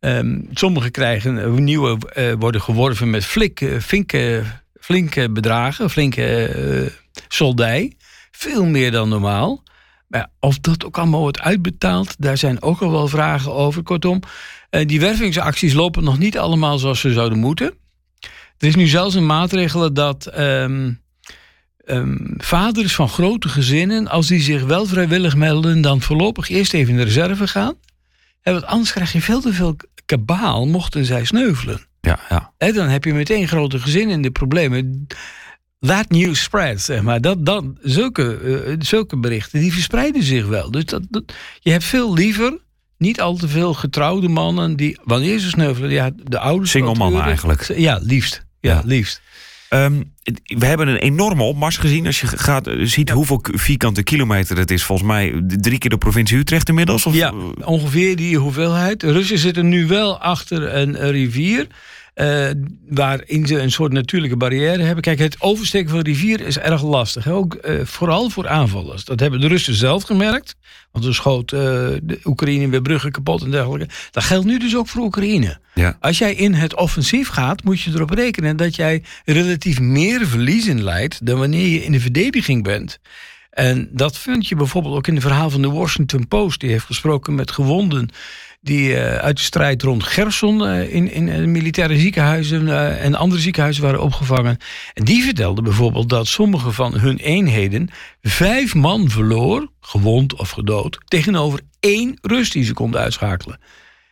Um, 0.00 0.48
sommigen 0.52 0.90
krijgen 0.90 1.64
nieuwe, 1.64 1.98
uh, 2.16 2.32
worden 2.38 2.60
geworven 2.60 3.10
met 3.10 3.24
flinke, 3.24 3.80
flinke, 3.80 4.42
flinke 4.80 5.30
bedragen, 5.30 5.90
flinke 5.90 6.54
uh, 6.56 6.90
soldij. 7.28 7.96
Veel 8.30 8.64
meer 8.64 8.90
dan 8.90 9.08
normaal. 9.08 9.62
Maar 10.08 10.30
of 10.40 10.58
dat 10.58 10.84
ook 10.84 10.98
allemaal 10.98 11.20
wordt 11.20 11.40
uitbetaald, 11.40 12.14
daar 12.18 12.38
zijn 12.38 12.62
ook 12.62 12.80
al 12.82 12.90
wel 12.90 13.08
vragen 13.08 13.52
over. 13.52 13.82
Kortom, 13.82 14.20
die 14.70 15.00
wervingsacties 15.00 15.72
lopen 15.72 16.04
nog 16.04 16.18
niet 16.18 16.38
allemaal 16.38 16.78
zoals 16.78 17.00
ze 17.00 17.12
zouden 17.12 17.38
moeten. 17.38 17.74
Er 18.58 18.68
is 18.68 18.74
nu 18.74 18.86
zelfs 18.86 19.14
een 19.14 19.26
maatregel 19.26 19.92
dat 19.92 20.38
um, 20.38 21.02
um, 21.86 22.34
vaders 22.36 22.94
van 22.94 23.08
grote 23.08 23.48
gezinnen, 23.48 24.08
als 24.08 24.26
die 24.26 24.40
zich 24.40 24.64
wel 24.64 24.86
vrijwillig 24.86 25.36
melden, 25.36 25.80
dan 25.80 26.00
voorlopig 26.00 26.48
eerst 26.48 26.74
even 26.74 26.90
in 26.90 26.96
de 26.96 27.04
reserve 27.04 27.46
gaan. 27.46 27.74
En 28.42 28.52
want 28.52 28.64
anders 28.64 28.92
krijg 28.92 29.12
je 29.12 29.20
veel 29.20 29.40
te 29.40 29.52
veel 29.52 29.76
kabaal 30.04 30.66
mochten 30.66 31.04
zij 31.04 31.24
sneuvelen. 31.24 31.80
Ja, 32.00 32.18
ja. 32.28 32.72
Dan 32.72 32.88
heb 32.88 33.04
je 33.04 33.14
meteen 33.14 33.48
grote 33.48 33.78
gezinnen 33.78 34.14
in 34.14 34.22
de 34.22 34.30
problemen. 34.30 35.06
That 35.80 36.10
news 36.10 36.42
spreads, 36.42 36.84
zeg 36.84 37.02
maar. 37.02 37.20
Dat, 37.20 37.46
dat, 37.46 37.64
zulke, 37.82 38.40
uh, 38.42 38.76
zulke 38.78 39.16
berichten, 39.16 39.60
die 39.60 39.72
verspreiden 39.72 40.22
zich 40.22 40.46
wel. 40.46 40.70
Dus 40.70 40.84
dat, 40.84 41.02
dat, 41.10 41.32
je 41.60 41.70
hebt 41.70 41.84
veel 41.84 42.14
liever 42.14 42.58
niet 42.98 43.20
al 43.20 43.36
te 43.36 43.48
veel 43.48 43.74
getrouwde 43.74 44.28
mannen 44.28 44.76
die, 44.76 44.98
wanneer 45.04 45.38
ze 45.38 45.48
sneuvelen, 45.48 45.90
ja, 45.90 46.10
de 46.14 46.38
ouders. 46.38 46.70
Single 46.70 46.94
mannen 46.94 47.22
eigenlijk. 47.22 47.74
Ja, 47.76 47.98
liefst. 48.02 48.44
Ja, 48.60 48.74
ja. 48.74 48.82
liefst. 48.84 49.20
Um, 49.74 50.12
we 50.44 50.66
hebben 50.66 50.88
een 50.88 50.96
enorme 50.96 51.42
opmars 51.42 51.76
gezien. 51.76 52.06
Als 52.06 52.20
je 52.20 52.26
gaat, 52.26 52.66
eh, 52.66 52.74
ziet 52.82 53.08
ja. 53.08 53.14
hoeveel 53.14 53.40
vierkante 53.42 54.02
kilometer 54.02 54.56
het 54.56 54.70
is. 54.70 54.84
Volgens 54.84 55.08
mij 55.08 55.42
drie 55.46 55.78
keer 55.78 55.90
de 55.90 55.98
provincie 55.98 56.38
Utrecht 56.38 56.68
inmiddels. 56.68 57.06
Of? 57.06 57.14
Ja, 57.14 57.32
ongeveer 57.64 58.16
die 58.16 58.38
hoeveelheid. 58.38 59.00
De 59.00 59.12
Russen 59.12 59.38
zitten 59.38 59.68
nu 59.68 59.86
wel 59.86 60.18
achter 60.18 60.74
een 60.74 61.10
rivier. 61.10 61.66
Uh, 62.14 62.50
waarin 62.88 63.46
ze 63.46 63.58
een 63.58 63.70
soort 63.70 63.92
natuurlijke 63.92 64.36
barrière 64.36 64.82
hebben. 64.82 65.02
Kijk, 65.02 65.18
het 65.18 65.40
oversteken 65.40 65.90
van 65.90 65.98
de 65.98 66.10
rivier 66.10 66.40
is 66.40 66.58
erg 66.58 66.82
lastig. 66.82 67.24
Hè? 67.24 67.32
Ook 67.32 67.58
uh, 67.62 67.80
vooral 67.84 68.30
voor 68.30 68.48
aanvallers. 68.48 69.04
Dat 69.04 69.20
hebben 69.20 69.40
de 69.40 69.46
Russen 69.46 69.74
zelf 69.74 70.02
gemerkt. 70.02 70.54
Want 70.92 71.04
er 71.04 71.14
schoot 71.14 71.52
uh, 71.52 71.60
de 72.02 72.20
Oekraïne 72.24 72.68
weer 72.68 72.82
bruggen 72.82 73.12
kapot 73.12 73.42
en 73.42 73.50
dergelijke. 73.50 73.94
Dat 74.10 74.24
geldt 74.24 74.46
nu 74.46 74.58
dus 74.58 74.76
ook 74.76 74.88
voor 74.88 75.02
Oekraïne. 75.02 75.58
Ja. 75.74 75.96
Als 76.00 76.18
jij 76.18 76.34
in 76.34 76.54
het 76.54 76.76
offensief 76.76 77.28
gaat, 77.28 77.64
moet 77.64 77.80
je 77.80 77.90
erop 77.94 78.10
rekenen 78.10 78.56
dat 78.56 78.76
jij 78.76 79.02
relatief 79.24 79.80
meer 79.80 80.26
verliezen 80.26 80.82
leidt 80.82 81.26
dan 81.26 81.38
wanneer 81.38 81.68
je 81.68 81.84
in 81.84 81.92
de 81.92 82.00
verdediging 82.00 82.62
bent. 82.62 82.98
En 83.50 83.88
dat 83.92 84.18
vind 84.18 84.48
je 84.48 84.56
bijvoorbeeld 84.56 84.96
ook 84.96 85.06
in 85.06 85.14
het 85.14 85.22
verhaal 85.22 85.50
van 85.50 85.62
de 85.62 85.70
Washington 85.70 86.28
Post. 86.28 86.60
Die 86.60 86.70
heeft 86.70 86.84
gesproken 86.84 87.34
met 87.34 87.50
gewonden 87.50 88.08
die 88.64 88.88
uh, 88.88 89.14
uit 89.14 89.36
de 89.36 89.42
strijd 89.42 89.82
rond 89.82 90.02
Gerson 90.02 90.62
uh, 90.62 90.94
in, 90.94 91.10
in 91.10 91.50
militaire 91.50 91.98
ziekenhuizen 91.98 92.98
en 92.98 93.14
andere 93.14 93.40
ziekenhuizen 93.40 93.82
waren 93.82 94.02
opgevangen. 94.02 94.56
En 94.94 95.04
die 95.04 95.22
vertelde 95.22 95.62
bijvoorbeeld 95.62 96.08
dat 96.08 96.26
sommige 96.26 96.72
van 96.72 96.98
hun 96.98 97.16
eenheden 97.16 97.90
vijf 98.22 98.74
man 98.74 99.10
verloor, 99.10 99.68
gewond 99.80 100.34
of 100.34 100.50
gedood, 100.50 100.98
tegenover 101.04 101.60
één 101.80 102.18
Rus 102.20 102.50
die 102.50 102.64
ze 102.64 102.72
konden 102.72 103.00
uitschakelen. 103.00 103.58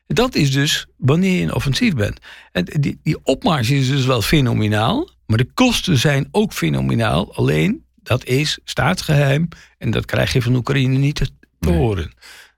Dat 0.07 0.35
is 0.35 0.53
dus 0.53 0.87
wanneer 0.97 1.37
je 1.37 1.43
een 1.43 1.55
offensief 1.55 1.95
bent. 1.95 2.21
En 2.53 2.65
die, 2.65 2.99
die 3.03 3.19
opmars 3.23 3.71
is 3.71 3.89
dus 3.89 4.07
wel 4.07 4.23
fenomenaal, 4.23 5.11
maar 5.27 5.39
de 5.39 5.51
kosten 5.55 5.99
zijn 5.99 6.29
ook 6.31 6.53
fenomenaal. 6.53 7.35
Alleen, 7.35 7.85
dat 8.03 8.25
is 8.25 8.59
staatsgeheim 8.65 9.49
en 9.79 9.91
dat 9.91 10.05
krijg 10.05 10.33
je 10.33 10.43
van 10.43 10.55
Oekraïne 10.55 10.99
niet 10.99 11.15
te 11.15 11.29
nee. 11.61 11.77
horen. 11.77 12.13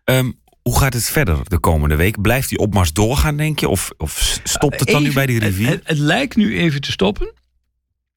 Um, 0.05 0.39
hoe 0.65 0.79
gaat 0.79 0.93
het 0.93 1.05
verder 1.05 1.39
de 1.45 1.59
komende 1.59 1.97
week? 1.97 2.21
Blijft 2.21 2.49
die 2.49 2.59
opmars 2.59 2.93
doorgaan, 2.93 3.37
denk 3.37 3.59
je? 3.59 3.69
Of, 3.69 3.91
of 3.97 4.41
stopt 4.43 4.81
het 4.81 4.89
dan 4.89 4.97
even, 4.97 5.09
nu 5.09 5.15
bij 5.15 5.27
die 5.27 5.39
rivier? 5.39 5.69
Het, 5.69 5.81
het, 5.85 5.99
lijkt 5.99 6.37
nu 6.37 6.59
even 6.59 6.81
te 6.81 6.93
stoppen. 6.93 7.33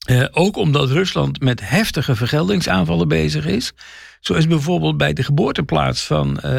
Uh, 0.10 0.26
ook 0.32 0.58
omdat 0.58 0.90
Rusland 0.90 1.42
met 1.42 1.70
heftige 1.70 2.16
vergeldingsaanvallen 2.16 3.08
bezig 3.08 3.46
is. 3.46 3.74
Zo 4.20 4.34
is 4.34 4.48
bijvoorbeeld 4.48 4.98
bij 4.98 5.14
de 5.14 5.24
geboorteplaats 5.24 6.06
van 6.06 6.40
uh, 6.46 6.52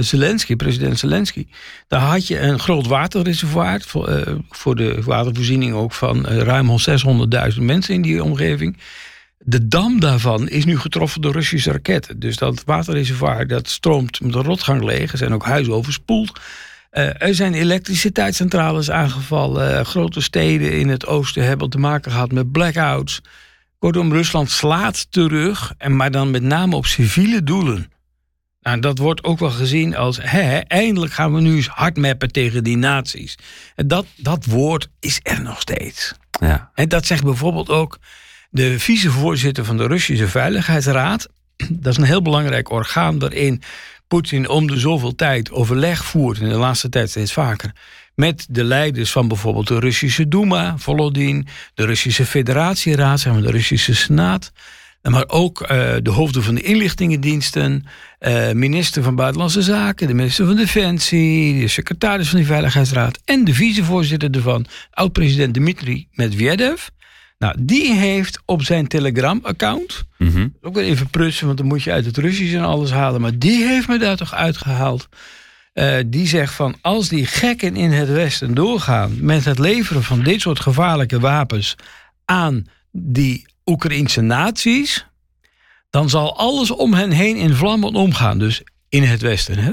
Zelensky, 0.00 0.56
president 0.56 0.98
Zelensky. 0.98 1.46
Daar 1.88 2.00
had 2.00 2.26
je 2.26 2.40
een 2.40 2.58
groot 2.58 2.86
waterreservoir 2.86 3.80
voor, 3.86 4.08
uh, 4.08 4.34
voor 4.50 4.76
de 4.76 5.02
watervoorziening 5.02 5.74
ook 5.74 5.92
van 5.92 6.26
ruim 6.26 6.68
600.000 7.54 7.60
mensen 7.60 7.94
in 7.94 8.02
die 8.02 8.24
omgeving. 8.24 8.78
De 9.38 9.68
dam 9.68 10.00
daarvan 10.00 10.48
is 10.48 10.64
nu 10.64 10.78
getroffen 10.78 11.20
door 11.20 11.32
Russische 11.32 11.72
raketten. 11.72 12.18
Dus 12.18 12.36
dat 12.36 12.64
waterreservoir 12.64 13.46
dat 13.46 13.68
stroomt 13.68 14.20
met 14.20 14.34
een 14.34 14.42
rotgang 14.42 14.84
leeg. 14.84 15.12
Er 15.12 15.18
zijn 15.18 15.32
ook 15.34 15.44
huizen 15.44 15.74
overspoeld. 15.74 16.40
Uh, 16.92 17.22
er 17.22 17.34
zijn 17.34 17.54
elektriciteitscentrales 17.54 18.90
aangevallen. 18.90 19.72
Uh, 19.72 19.80
grote 19.80 20.20
steden 20.20 20.78
in 20.78 20.88
het 20.88 21.06
oosten 21.06 21.44
hebben 21.44 21.70
te 21.70 21.78
maken 21.78 22.12
gehad 22.12 22.32
met 22.32 22.52
blackouts. 22.52 23.20
Kortom, 23.78 24.12
Rusland 24.12 24.50
slaat 24.50 25.06
terug, 25.10 25.74
en 25.78 25.96
maar 25.96 26.10
dan 26.10 26.30
met 26.30 26.42
name 26.42 26.76
op 26.76 26.86
civiele 26.86 27.42
doelen. 27.42 27.90
Nou, 28.60 28.80
dat 28.80 28.98
wordt 28.98 29.24
ook 29.24 29.38
wel 29.38 29.50
gezien 29.50 29.96
als, 29.96 30.18
hè, 30.22 30.58
eindelijk 30.58 31.12
gaan 31.12 31.34
we 31.34 31.40
nu 31.40 31.56
eens 31.56 31.66
hard 31.66 31.96
mappen 31.96 32.32
tegen 32.32 32.64
die 32.64 32.76
naties. 32.76 33.34
En 33.74 33.88
dat, 33.88 34.06
dat 34.16 34.44
woord 34.44 34.88
is 35.00 35.20
er 35.22 35.42
nog 35.42 35.60
steeds. 35.60 36.14
Ja. 36.40 36.70
En 36.74 36.88
dat 36.88 37.06
zegt 37.06 37.24
bijvoorbeeld 37.24 37.68
ook 37.68 37.98
de 38.50 38.78
vicevoorzitter 38.78 39.64
van 39.64 39.76
de 39.76 39.86
Russische 39.86 40.28
Veiligheidsraad. 40.28 41.28
Dat 41.70 41.92
is 41.92 41.98
een 41.98 42.04
heel 42.04 42.22
belangrijk 42.22 42.70
orgaan 42.70 43.18
waarin 43.18 43.62
Poetin 44.08 44.48
om 44.48 44.66
de 44.66 44.78
zoveel 44.78 45.14
tijd 45.14 45.50
overleg 45.50 46.04
voert, 46.04 46.38
in 46.38 46.48
de 46.48 46.54
laatste 46.54 46.88
tijd 46.88 47.10
steeds 47.10 47.32
vaker, 47.32 47.72
met 48.14 48.46
de 48.50 48.64
leiders 48.64 49.12
van 49.12 49.28
bijvoorbeeld 49.28 49.68
de 49.68 49.78
Russische 49.78 50.28
Duma, 50.28 50.78
Volodin, 50.78 51.46
de 51.74 51.84
Russische 51.84 52.26
Federatieraad, 52.26 53.20
zeg 53.20 53.32
maar 53.32 53.42
de 53.42 53.50
Russische 53.50 53.94
Senaat, 53.94 54.52
maar 55.02 55.24
ook 55.26 55.60
uh, 55.60 55.68
de 56.02 56.10
hoofden 56.10 56.42
van 56.42 56.54
de 56.54 56.62
inlichtingendiensten, 56.62 57.84
uh, 58.20 58.52
minister 58.52 59.02
van 59.02 59.14
Buitenlandse 59.14 59.62
Zaken, 59.62 60.06
de 60.06 60.14
minister 60.14 60.46
van 60.46 60.56
Defensie, 60.56 61.60
de 61.60 61.68
secretaris 61.68 62.28
van 62.28 62.38
de 62.38 62.44
Veiligheidsraad 62.44 63.20
en 63.24 63.44
de 63.44 63.54
vicevoorzitter 63.54 64.30
ervan, 64.30 64.66
oud-president 64.90 65.54
Dmitri 65.54 66.08
Medvedev. 66.12 66.86
Nou, 67.38 67.54
die 67.58 67.94
heeft 67.94 68.40
op 68.44 68.62
zijn 68.62 68.86
Telegram-account, 68.86 70.04
mm 70.18 70.28
-hmm. 70.28 70.54
ook 70.60 70.74
weer 70.74 70.84
even 70.84 71.10
prutsen, 71.10 71.46
want 71.46 71.58
dan 71.58 71.66
moet 71.66 71.82
je 71.82 71.92
uit 71.92 72.04
het 72.04 72.16
Russisch 72.16 72.54
en 72.54 72.64
alles 72.64 72.90
halen, 72.90 73.20
maar 73.20 73.38
die 73.38 73.64
heeft 73.64 73.88
me 73.88 73.98
daar 73.98 74.16
toch 74.16 74.34
uitgehaald. 74.34 75.08
Uh, 75.74 75.96
die 76.06 76.26
zegt 76.26 76.54
van 76.54 76.76
als 76.80 77.08
die 77.08 77.26
gekken 77.26 77.76
in 77.76 77.90
het 77.90 78.08
Westen 78.08 78.54
doorgaan 78.54 79.24
met 79.24 79.44
het 79.44 79.58
leveren 79.58 80.02
van 80.02 80.22
dit 80.22 80.40
soort 80.40 80.60
gevaarlijke 80.60 81.20
wapens 81.20 81.74
aan 82.24 82.66
die 82.92 83.46
Oekraïnse 83.64 84.20
naties, 84.20 85.06
dan 85.90 86.08
zal 86.08 86.36
alles 86.38 86.70
om 86.70 86.94
hen 86.94 87.10
heen 87.10 87.36
in 87.36 87.54
vlammen 87.54 87.94
omgaan. 87.94 88.38
Dus 88.38 88.62
in 88.88 89.02
het 89.02 89.20
Westen. 89.20 89.58
Hè? 89.58 89.72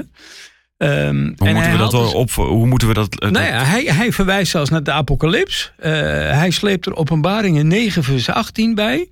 Um, 0.78 1.34
hoe, 1.36 1.52
moeten 1.52 1.72
we 1.72 1.78
dat 1.78 1.90
dus, 1.90 2.12
op, 2.12 2.30
hoe 2.30 2.66
moeten 2.66 2.88
we 2.88 2.94
dat... 2.94 3.22
Uh, 3.22 3.30
nou 3.30 3.46
ja, 3.46 3.64
hij, 3.64 3.84
hij 3.84 4.12
verwijst 4.12 4.50
zelfs 4.50 4.70
naar 4.70 4.82
de 4.82 4.92
apocalyps. 4.92 5.72
Uh, 5.78 5.84
hij 6.30 6.50
sleept 6.50 6.86
er 6.86 6.96
openbaringen 6.96 7.66
9 7.66 8.02
vers 8.02 8.28
18 8.28 8.74
bij. 8.74 9.08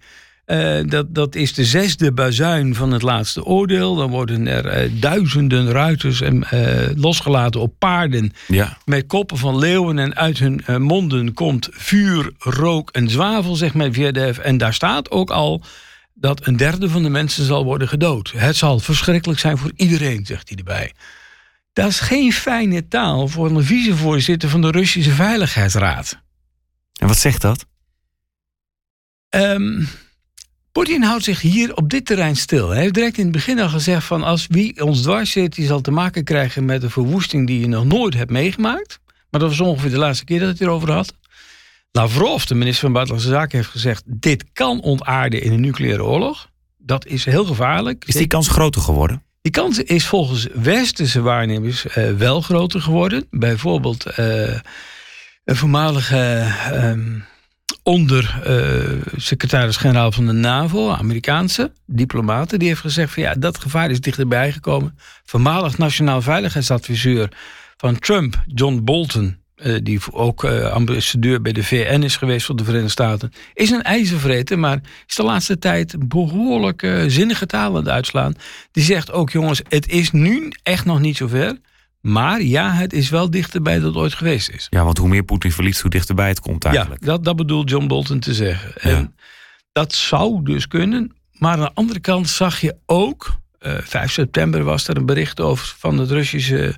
Uh, 0.46 0.80
dat, 0.86 1.14
dat 1.14 1.34
is 1.34 1.54
de 1.54 1.64
zesde 1.64 2.12
bazuin 2.12 2.74
van 2.74 2.92
het 2.92 3.02
laatste 3.02 3.44
oordeel. 3.44 3.94
Dan 3.94 4.10
worden 4.10 4.46
er 4.46 4.90
duizenden 5.00 5.70
ruiters 5.70 6.20
en, 6.20 6.46
losgelaten 6.96 7.60
op 7.60 7.74
paarden. 7.78 8.32
Ja. 8.48 8.78
Met 8.84 9.06
koppen 9.06 9.36
van 9.36 9.58
leeuwen. 9.58 9.98
En 9.98 10.16
uit 10.16 10.38
hun 10.38 10.82
monden 10.82 11.32
komt 11.32 11.68
vuur, 11.70 12.32
rook 12.38 12.90
en 12.90 13.10
zwavel, 13.10 13.54
zegt 13.54 13.74
Medvedev. 13.74 14.38
En 14.38 14.58
daar 14.58 14.74
staat 14.74 15.10
ook 15.10 15.30
al 15.30 15.62
dat 16.14 16.46
een 16.46 16.56
derde 16.56 16.88
van 16.88 17.02
de 17.02 17.10
mensen 17.10 17.44
zal 17.44 17.64
worden 17.64 17.88
gedood. 17.88 18.32
Het 18.36 18.56
zal 18.56 18.78
verschrikkelijk 18.78 19.40
zijn 19.40 19.58
voor 19.58 19.72
iedereen, 19.76 20.26
zegt 20.26 20.48
hij 20.48 20.58
erbij. 20.58 20.92
Dat 21.72 21.88
is 21.88 22.00
geen 22.00 22.32
fijne 22.32 22.88
taal 22.88 23.28
voor 23.28 23.50
een 23.50 23.64
vicevoorzitter 23.64 24.48
van 24.48 24.60
de 24.60 24.70
Russische 24.70 25.10
Veiligheidsraad. 25.10 26.20
En 27.00 27.06
wat 27.06 27.18
zegt 27.18 27.40
dat? 27.40 27.66
Um, 29.30 29.88
Poetin 30.72 31.02
houdt 31.02 31.24
zich 31.24 31.40
hier 31.40 31.76
op 31.76 31.90
dit 31.90 32.06
terrein 32.06 32.36
stil. 32.36 32.68
Hij 32.68 32.80
heeft 32.80 32.94
direct 32.94 33.18
in 33.18 33.22
het 33.22 33.32
begin 33.32 33.60
al 33.60 33.68
gezegd 33.68 34.06
van 34.06 34.22
als 34.22 34.46
wie 34.46 34.84
ons 34.84 35.02
dwars 35.02 35.30
zit, 35.30 35.54
die 35.54 35.66
zal 35.66 35.80
te 35.80 35.90
maken 35.90 36.24
krijgen 36.24 36.64
met 36.64 36.82
een 36.82 36.90
verwoesting 36.90 37.46
die 37.46 37.60
je 37.60 37.66
nog 37.66 37.84
nooit 37.84 38.14
hebt 38.14 38.30
meegemaakt. 38.30 39.00
Maar 39.30 39.40
dat 39.40 39.50
was 39.50 39.60
ongeveer 39.60 39.90
de 39.90 39.98
laatste 39.98 40.24
keer 40.24 40.38
dat 40.38 40.48
hij 40.48 40.56
het 40.58 40.66
erover 40.66 40.90
had. 40.90 41.14
Lavrov, 41.90 42.44
de 42.44 42.54
minister 42.54 42.80
van 42.82 42.92
Buitenlandse 42.92 43.30
Zaken, 43.30 43.58
heeft 43.58 43.70
gezegd: 43.70 44.02
dit 44.06 44.44
kan 44.52 44.80
ontaarden 44.80 45.42
in 45.42 45.52
een 45.52 45.60
nucleaire 45.60 46.04
oorlog. 46.04 46.50
Dat 46.78 47.06
is 47.06 47.24
heel 47.24 47.44
gevaarlijk. 47.44 48.04
Is 48.04 48.14
die 48.14 48.26
kans 48.26 48.48
groter 48.48 48.80
geworden? 48.80 49.22
Die 49.42 49.52
kans 49.52 49.78
is 49.78 50.06
volgens 50.06 50.46
westerse 50.54 51.20
waarnemers 51.20 51.84
uh, 51.84 52.10
wel 52.10 52.40
groter 52.40 52.80
geworden. 52.80 53.26
Bijvoorbeeld 53.30 54.18
uh, 54.18 54.58
een 55.44 55.56
voormalige 55.56 56.46
uh, 56.72 56.92
ondersecretaris-generaal 57.82 60.12
van 60.12 60.26
de 60.26 60.32
NAVO, 60.32 60.90
Amerikaanse 60.90 61.72
diplomaten, 61.86 62.58
die 62.58 62.68
heeft 62.68 62.80
gezegd 62.80 63.12
van 63.12 63.22
ja, 63.22 63.34
dat 63.34 63.58
gevaar 63.58 63.90
is 63.90 64.00
dichterbij 64.00 64.52
gekomen. 64.52 64.98
Voormalig 65.24 65.78
nationaal 65.78 66.22
veiligheidsadviseur 66.22 67.28
van 67.76 67.98
Trump, 67.98 68.42
John 68.46 68.80
Bolton, 68.84 69.41
uh, 69.64 69.78
die 69.82 70.00
ook 70.10 70.44
uh, 70.44 70.70
ambassadeur 70.72 71.42
bij 71.42 71.52
de 71.52 71.64
VN 71.64 72.02
is 72.02 72.16
geweest 72.16 72.46
voor 72.46 72.56
de 72.56 72.64
Verenigde 72.64 72.90
Staten, 72.90 73.32
is 73.54 73.70
een 73.70 73.82
ijzervreter, 73.82 74.58
maar 74.58 74.80
is 75.06 75.14
de 75.14 75.22
laatste 75.22 75.58
tijd 75.58 76.08
behoorlijk 76.08 76.82
uh, 76.82 77.04
zinnige 77.06 77.46
taal 77.46 77.68
aan 77.68 77.76
het 77.76 77.88
uitslaan. 77.88 78.34
Die 78.70 78.84
zegt 78.84 79.12
ook, 79.12 79.30
jongens, 79.30 79.62
het 79.68 79.88
is 79.88 80.10
nu 80.10 80.52
echt 80.62 80.84
nog 80.84 81.00
niet 81.00 81.16
zover. 81.16 81.58
Maar 82.00 82.42
ja, 82.42 82.72
het 82.72 82.92
is 82.92 83.10
wel 83.10 83.30
dichterbij 83.30 83.78
dan 83.78 83.86
het 83.86 83.96
ooit 83.96 84.14
geweest 84.14 84.50
is. 84.50 84.66
Ja, 84.70 84.84
want 84.84 84.98
hoe 84.98 85.08
meer 85.08 85.22
Poetin 85.22 85.52
verliest, 85.52 85.80
hoe 85.80 85.90
dichterbij 85.90 86.28
het 86.28 86.40
komt 86.40 86.64
eigenlijk. 86.64 87.04
Ja, 87.04 87.10
dat, 87.10 87.24
dat 87.24 87.36
bedoelt 87.36 87.70
John 87.70 87.86
Bolton 87.86 88.20
te 88.20 88.34
zeggen. 88.34 88.72
Ja. 88.90 88.96
En 88.96 89.14
dat 89.72 89.92
zou 89.94 90.40
dus 90.44 90.68
kunnen. 90.68 91.12
Maar 91.32 91.52
aan 91.52 91.60
de 91.60 91.70
andere 91.74 92.00
kant 92.00 92.28
zag 92.28 92.60
je 92.60 92.76
ook, 92.86 93.34
5 93.60 94.12
september 94.12 94.64
was 94.64 94.88
er 94.88 94.96
een 94.96 95.06
bericht 95.06 95.40
over 95.40 95.74
van 95.78 95.98
het 95.98 96.10
Russische 96.10 96.74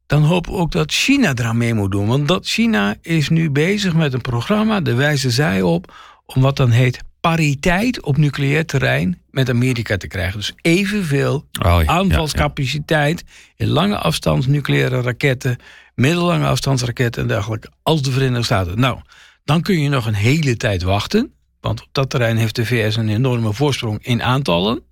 dan 0.06 0.22
hopen 0.22 0.52
we 0.52 0.58
ook 0.58 0.72
dat 0.72 0.92
China 0.92 1.32
eraan 1.34 1.56
mee 1.56 1.74
moet 1.74 1.90
doen. 1.90 2.06
Want 2.06 2.28
dat 2.28 2.46
China 2.46 2.94
is 3.02 3.28
nu 3.28 3.50
bezig 3.50 3.94
met 3.94 4.12
een 4.12 4.20
programma, 4.20 4.80
daar 4.80 4.96
wijzen 4.96 5.30
zij 5.30 5.62
op, 5.62 5.94
om 6.26 6.42
wat 6.42 6.56
dan 6.56 6.70
heet 6.70 7.02
pariteit 7.20 8.02
op 8.02 8.16
nucleair 8.16 8.66
terrein 8.66 9.20
met 9.30 9.48
Amerika 9.48 9.96
te 9.96 10.06
krijgen. 10.06 10.38
Dus 10.38 10.52
evenveel 10.60 11.44
oh, 11.64 11.80
ja, 11.82 11.86
aanvalscapaciteit 11.86 13.24
ja, 13.26 13.32
ja. 13.56 13.64
in 13.64 13.72
lange 13.72 13.98
afstands 13.98 14.46
nucleaire 14.46 15.00
raketten, 15.00 15.56
middellange 15.94 16.46
afstandsraketten 16.46 17.22
en 17.22 17.28
dergelijke 17.28 17.68
als 17.82 18.02
de 18.02 18.10
Verenigde 18.10 18.44
Staten. 18.44 18.80
Nou, 18.80 18.98
dan 19.44 19.62
kun 19.62 19.80
je 19.80 19.88
nog 19.88 20.06
een 20.06 20.14
hele 20.14 20.56
tijd 20.56 20.82
wachten. 20.82 21.33
Want 21.64 21.82
op 21.82 21.88
dat 21.92 22.10
terrein 22.10 22.36
heeft 22.36 22.56
de 22.56 22.66
VS 22.66 22.96
een 22.96 23.08
enorme 23.08 23.52
voorsprong 23.52 23.98
in 24.02 24.22
aantallen. 24.22 24.82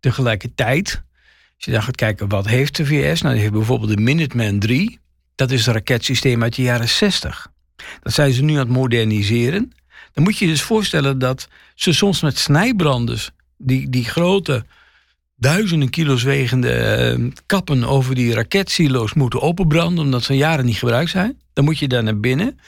Tegelijkertijd, 0.00 1.02
als 1.56 1.64
je 1.64 1.70
dan 1.70 1.82
gaat 1.82 1.96
kijken 1.96 2.28
wat 2.28 2.46
heeft 2.46 2.76
de 2.76 2.86
VS, 2.86 3.20
nou 3.20 3.32
die 3.32 3.42
heeft 3.42 3.54
bijvoorbeeld 3.54 3.96
de 3.96 4.02
Minuteman 4.02 4.58
3. 4.58 4.98
Dat 5.34 5.50
is 5.50 5.66
een 5.66 5.72
raketsysteem 5.72 6.42
uit 6.42 6.54
de 6.54 6.62
jaren 6.62 6.88
60. 6.88 7.50
Dat 8.02 8.12
zijn 8.12 8.32
ze 8.32 8.42
nu 8.42 8.52
aan 8.52 8.58
het 8.58 8.68
moderniseren. 8.68 9.72
Dan 10.12 10.24
moet 10.24 10.38
je 10.38 10.44
je 10.44 10.50
dus 10.50 10.62
voorstellen 10.62 11.18
dat 11.18 11.48
ze 11.74 11.92
soms 11.92 12.22
met 12.22 12.38
snijbranders 12.38 13.30
die, 13.56 13.90
die 13.90 14.04
grote 14.04 14.64
duizenden 15.36 15.90
kilo's 15.90 16.22
wegende 16.22 16.72
eh, 16.72 17.30
kappen 17.46 17.84
over 17.84 18.14
die 18.14 18.34
raketsilo's 18.34 19.14
moeten 19.14 19.40
openbranden 19.40 20.04
omdat 20.04 20.22
ze 20.22 20.36
jaren 20.36 20.64
niet 20.64 20.78
gebruikt 20.78 21.10
zijn. 21.10 21.40
Dan 21.52 21.64
moet 21.64 21.78
je 21.78 21.88
daar 21.88 22.02
naar 22.02 22.20
binnen. 22.20 22.58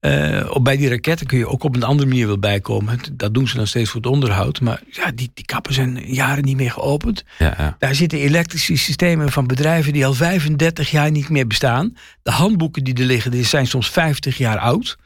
Uh, 0.00 0.56
bij 0.62 0.76
die 0.76 0.88
raketten 0.88 1.26
kun 1.26 1.38
je 1.38 1.48
ook 1.48 1.64
op 1.64 1.76
een 1.76 1.82
andere 1.82 2.08
manier 2.08 2.26
wel 2.26 2.38
bijkomen. 2.38 2.98
Dat 3.12 3.34
doen 3.34 3.48
ze 3.48 3.56
dan 3.56 3.66
steeds 3.66 3.90
voor 3.90 4.00
het 4.00 4.10
onderhoud. 4.10 4.60
Maar 4.60 4.82
ja, 4.90 5.10
die, 5.14 5.30
die 5.34 5.44
kappen 5.44 5.74
zijn 5.74 6.12
jaren 6.12 6.44
niet 6.44 6.56
meer 6.56 6.70
geopend. 6.70 7.24
Ja, 7.38 7.54
ja. 7.58 7.76
Daar 7.78 7.94
zitten 7.94 8.18
elektrische 8.18 8.76
systemen 8.76 9.32
van 9.32 9.46
bedrijven 9.46 9.92
die 9.92 10.06
al 10.06 10.14
35 10.14 10.90
jaar 10.90 11.10
niet 11.10 11.28
meer 11.28 11.46
bestaan. 11.46 11.96
De 12.22 12.30
handboeken 12.30 12.84
die 12.84 12.94
er 12.94 13.04
liggen, 13.04 13.30
die 13.30 13.44
zijn 13.44 13.66
soms 13.66 13.90
50 13.90 14.38
jaar 14.38 14.58
oud. 14.58 14.98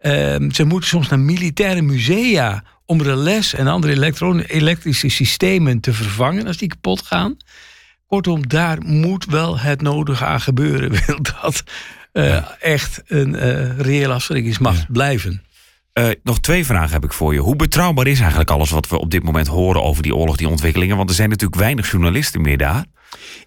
Uh, 0.00 0.12
ze 0.50 0.64
moeten 0.64 0.88
soms 0.88 1.08
naar 1.08 1.18
militaire 1.18 1.82
musea 1.82 2.64
om 2.86 3.02
relais 3.02 3.54
en 3.54 3.66
andere 3.66 4.12
elektrische 4.46 5.08
systemen 5.08 5.80
te 5.80 5.92
vervangen 5.92 6.46
als 6.46 6.56
die 6.56 6.68
kapot 6.68 7.02
gaan. 7.02 7.36
Kortom, 8.06 8.48
daar 8.48 8.78
moet 8.82 9.24
wel 9.24 9.58
het 9.58 9.82
nodige 9.82 10.24
aan 10.24 10.40
gebeuren. 10.40 10.90
Wil 11.06 11.18
dat 11.22 11.64
uh, 12.14 12.44
echt 12.60 13.02
een 13.06 13.34
uh, 13.34 13.78
reële 13.78 14.12
afschrikkingsmacht 14.12 14.78
ja. 14.78 14.86
blijven. 14.88 15.42
Uh, 15.98 16.08
nog 16.22 16.40
twee 16.40 16.64
vragen 16.64 16.92
heb 16.92 17.04
ik 17.04 17.12
voor 17.12 17.34
je. 17.34 17.40
Hoe 17.40 17.56
betrouwbaar 17.56 18.06
is 18.06 18.20
eigenlijk 18.20 18.50
alles 18.50 18.70
wat 18.70 18.88
we 18.88 18.98
op 18.98 19.10
dit 19.10 19.22
moment 19.22 19.46
horen 19.46 19.82
over 19.82 20.02
die 20.02 20.14
oorlog, 20.14 20.36
die 20.36 20.48
ontwikkelingen? 20.48 20.96
Want 20.96 21.08
er 21.08 21.14
zijn 21.14 21.28
natuurlijk 21.28 21.60
weinig 21.60 21.90
journalisten 21.90 22.40
meer 22.40 22.58
daar. 22.58 22.84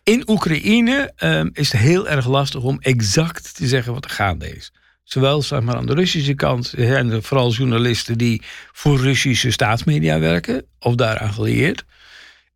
In 0.03 0.23
Oekraïne 0.29 1.11
um, 1.19 1.49
is 1.53 1.71
het 1.71 1.81
heel 1.81 2.07
erg 2.07 2.27
lastig 2.27 2.61
om 2.61 2.77
exact 2.79 3.55
te 3.55 3.67
zeggen 3.67 3.93
wat 3.93 4.05
er 4.05 4.11
gaande 4.11 4.55
is. 4.55 4.71
Zowel 5.03 5.41
zeg 5.41 5.61
maar, 5.61 5.75
aan 5.75 5.85
de 5.85 5.93
Russische 5.93 6.33
kant 6.33 6.73
zijn 6.77 7.11
er 7.11 7.23
vooral 7.23 7.51
journalisten 7.51 8.17
die 8.17 8.41
voor 8.71 8.99
Russische 8.99 9.51
staatsmedia 9.51 10.19
werken 10.19 10.65
of 10.79 10.95
daaraan 10.95 11.33
gelieerd. 11.33 11.85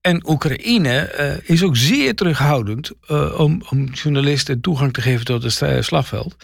En 0.01 0.29
Oekraïne 0.29 1.15
uh, 1.19 1.49
is 1.49 1.63
ook 1.63 1.77
zeer 1.77 2.15
terughoudend 2.15 2.91
uh, 3.11 3.39
om, 3.39 3.61
om, 3.69 3.85
journalisten 3.85 4.61
toegang 4.61 4.93
te 4.93 5.01
geven 5.01 5.25
tot 5.25 5.43
het 5.43 5.85
slagveld. 5.85 6.35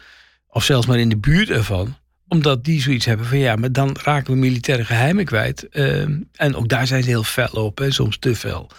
Of 0.48 0.64
zelfs 0.64 0.88
maar 0.88 1.00
in 1.00 1.10
de 1.10 1.18
buurt 1.18 1.50
ervan. 1.50 1.96
Omdat 2.28 2.64
die 2.64 2.82
zoiets 2.82 3.06
hebben 3.06 3.26
van 3.26 3.38
ja, 3.38 3.56
maar 3.56 3.72
dan 3.72 3.98
raken 4.04 4.34
we 4.34 4.40
militaire 4.40 4.86
geheimen 4.86 5.26
kwijt. 5.26 5.68
Uh, 5.72 6.02
en 6.32 6.56
ook 6.56 6.68
daar 6.68 6.88
zijn 6.88 7.04
ze 7.04 7.10
heel 7.10 7.24
fel 7.24 7.66
op, 7.66 7.78
hè, 7.78 7.92
soms 7.92 8.18
te 8.18 8.36
fel. 8.36 8.70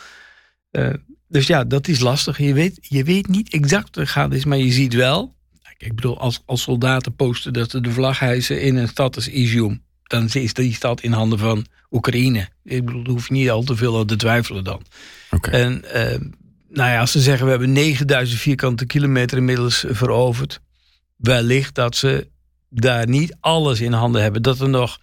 dus 1.29 1.47
ja, 1.47 1.65
dat 1.65 1.89
is 1.89 2.01
lastig. 2.01 2.39
Je 2.39 2.55
weet, 2.55 2.79
je 2.81 3.05
weet 3.05 3.29
niet 3.29 3.53
exact 3.53 3.97
wat 3.97 3.97
er 3.97 4.07
gaande 4.07 4.37
is, 4.37 4.45
maar 4.45 4.59
je 4.59 4.73
ziet 4.73 4.95
wel. 4.95 5.37
Ik 5.79 5.95
bedoel, 5.95 6.19
als, 6.19 6.43
als 6.47 6.63
soldaten 6.63 7.15
posten 7.15 7.53
dat 7.53 7.71
ze 7.71 7.81
de 7.81 7.91
vlag 7.91 8.19
hijsen 8.19 8.61
in 8.61 8.77
een 8.77 8.89
stad 8.89 9.17
als 9.17 9.29
Izium. 9.29 9.83
Dan 10.09 10.29
is 10.33 10.55
die 10.55 10.75
stad 10.75 11.01
in 11.01 11.13
handen 11.13 11.39
van 11.39 11.67
Oekraïne. 11.91 12.49
Ik 12.65 12.85
bedoel, 12.85 13.03
daar 13.03 13.13
hoef 13.13 13.29
je 13.29 13.33
niet 13.33 13.51
al 13.51 13.63
te 13.63 13.77
veel 13.77 13.99
aan 13.99 14.07
te 14.07 14.17
twijfelen 14.17 14.65
dan. 14.65 14.83
Okay. 15.31 15.55
En 15.61 15.85
uh, 15.85 16.29
nou 16.69 16.91
ja, 16.91 17.01
als 17.01 17.13
ze 17.13 17.21
zeggen 17.21 17.45
we 17.45 17.51
hebben 17.51 17.73
9000 17.73 18.41
vierkante 18.41 18.87
kilometer 18.87 19.39
inmiddels 19.39 19.85
veroverd. 19.89 20.61
Wellicht 21.17 21.75
dat 21.75 21.97
ze 21.97 22.29
daar 22.69 23.09
niet 23.09 23.37
alles 23.41 23.81
in 23.81 23.93
handen 23.93 24.23
hebben. 24.23 24.43
Dat 24.43 24.61
er 24.61 24.69
nog 24.69 25.01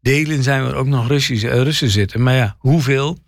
delen 0.00 0.42
zijn 0.42 0.62
waar 0.62 0.74
ook 0.74 0.86
nog 0.86 1.10
uh, 1.10 1.62
Russen 1.62 1.90
zitten. 1.90 2.22
Maar 2.22 2.34
ja, 2.34 2.56
hoeveel? 2.58 3.18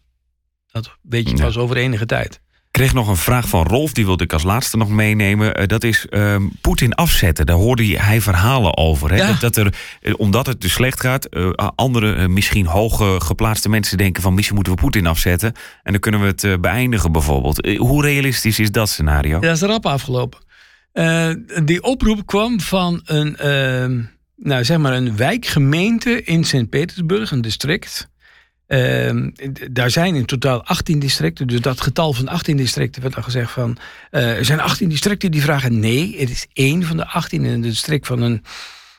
Dat 0.70 0.97
weet 1.02 1.30
je 1.30 1.37
pas 1.37 1.56
over 1.56 1.76
enige 1.76 2.06
tijd 2.06 2.40
kreeg 2.78 2.94
nog 2.94 3.08
een 3.08 3.16
vraag 3.16 3.49
van 3.49 3.66
Rolf, 3.66 3.92
die 3.92 4.04
wilde 4.04 4.25
ik 4.25 4.32
als 4.32 4.42
laatste 4.42 4.76
nog 4.76 4.88
meenemen. 4.88 5.61
Uh, 5.61 5.66
dat 5.66 5.85
is 5.85 6.06
uh, 6.11 6.37
Poetin 6.61 6.94
afzetten. 6.94 7.47
Daar 7.47 7.56
hoorde 7.56 7.97
hij 7.97 8.20
verhalen 8.20 8.76
over. 8.76 9.11
Hè? 9.11 9.16
Ja. 9.16 9.26
Dat, 9.26 9.40
dat, 9.40 9.56
er, 9.56 9.75
uh, 10.02 10.14
omdat 10.16 10.47
het 10.47 10.61
dus 10.61 10.73
slecht 10.73 11.00
gaat, 11.00 11.25
eh, 11.25 11.50
andere 11.75 12.29
misschien 12.29 12.66
hoge 12.66 13.20
geplaatste 13.20 13.68
mensen 13.68 13.98
denken 13.98 14.22
van 14.22 14.35
misschien 14.35 14.55
moeten 14.55 14.74
we 14.74 14.81
Poetin 14.81 15.07
afzetten. 15.07 15.52
En 15.83 15.92
dan 15.92 16.00
kunnen 16.00 16.20
we 16.20 16.26
het 16.26 16.61
beëindigen 16.61 17.12
bijvoorbeeld. 17.12 17.66
hoe 17.76 18.02
realistisch 18.02 18.59
is 18.59 18.70
dat 18.70 18.88
scenario? 18.88 19.38
Dat 19.38 19.57
is 19.57 19.62
rap 19.62 19.87
afgelopen. 19.87 20.38
die 21.64 21.83
oproep 21.83 22.26
kwam 22.26 22.61
van 22.61 23.00
een, 23.05 23.37
ehm, 23.37 24.00
nou, 24.37 24.64
zeg 24.64 24.79
maar 24.79 24.92
een 24.92 25.16
wijkgemeente 25.16 26.22
in 26.22 26.44
Sint-Petersburg, 26.44 27.31
een 27.31 27.42
district. 27.42 28.09
Uh, 28.68 29.26
daar 29.70 29.90
zijn 29.90 30.14
in 30.14 30.24
totaal 30.24 30.64
18 30.64 30.98
districten. 30.98 31.46
Dus 31.46 31.61
dat 31.61 31.81
getal 31.81 32.12
van 32.12 32.28
18 32.28 32.57
districten 32.57 33.02
werd 33.02 33.16
al 33.16 33.22
gezegd 33.22 33.50
van... 33.50 33.76
Uh, 34.11 34.37
er 34.37 34.44
zijn 34.44 34.61
18 34.61 34.88
districten 34.88 35.31
die 35.31 35.42
vragen 35.42 35.81
nee. 35.81 36.16
Het 36.18 36.31
is 36.31 36.46
één 36.52 36.83
van 36.83 36.96
de 36.96 37.07
18 37.07 37.44
in 37.44 37.52
een 37.52 37.61
district 37.61 38.07
van 38.07 38.22
een, 38.22 38.44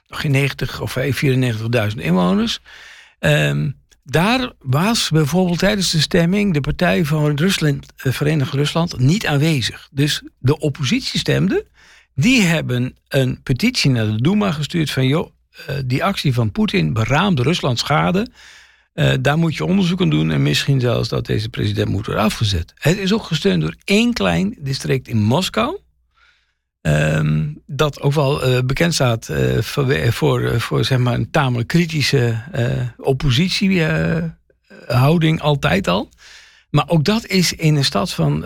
nog 0.08 0.22
geen 0.22 0.32
90 0.32 0.82
of 0.82 0.98
94.000 1.00 1.96
inwoners. 1.96 2.60
Uh, 3.20 3.66
daar 4.04 4.52
was 4.60 5.10
bijvoorbeeld 5.10 5.60
tijdens 5.60 5.92
de 5.92 6.00
stemming 6.00 6.54
de 6.54 6.62
partij 6.62 7.06
van 7.06 7.36
Rusland, 7.36 7.86
uh, 8.04 8.14
Verenigd 8.14 8.54
Rusland 8.54 9.00
niet 9.00 9.28
aanwezig. 9.28 9.88
Dus 9.92 10.24
de 10.40 10.60
oppositie 10.60 11.20
stemde. 11.20 11.66
Die 12.16 12.42
hebben 12.42 12.96
een 13.08 13.42
petitie 13.44 13.92
naar 13.92 14.06
de 14.06 14.22
Duma 14.22 14.52
gestuurd 14.52 14.92
van... 14.92 15.08
joh, 15.08 15.32
eh, 15.66 15.76
die 15.86 16.04
actie 16.04 16.34
van 16.34 16.52
Poetin 16.52 16.94
beraamt 16.94 17.40
Rusland 17.40 17.80
schade... 17.80 18.28
Uh, 19.00 19.14
daar 19.22 19.38
moet 19.38 19.56
je 19.56 19.66
onderzoek 19.66 20.02
aan 20.02 20.10
doen 20.10 20.32
en 20.32 20.42
misschien 20.42 20.80
zelfs 20.80 21.10
dat 21.10 21.26
deze 21.26 21.50
president 21.50 21.90
moet 21.90 22.06
worden 22.06 22.24
afgezet. 22.24 22.74
Het 22.76 22.98
is 22.98 23.14
ook 23.14 23.24
gesteund 23.24 23.62
door 23.62 23.76
één 23.84 24.14
klein 24.14 24.56
district 24.60 25.08
in 25.08 25.22
Moskou. 25.22 25.78
Um, 26.82 27.62
dat 27.66 28.02
ook 28.02 28.14
wel 28.14 28.48
uh, 28.48 28.60
bekend 28.66 28.94
staat 28.94 29.30
voor, 29.60 30.14
voor, 30.14 30.62
voor, 30.62 30.86
zeg 30.86 30.98
maar 30.98 31.14
een 31.14 31.32
tamelijk 31.32 31.68
kritische 31.68 32.38
oppositiehouding 32.98 35.42
altijd 35.42 35.88
al. 35.88 36.10
Maar 36.70 36.86
ook 36.88 37.04
dat 37.04 37.26
is 37.26 37.54
in 37.54 37.76
een 37.76 37.86
stad 37.86 38.14
van, 38.14 38.42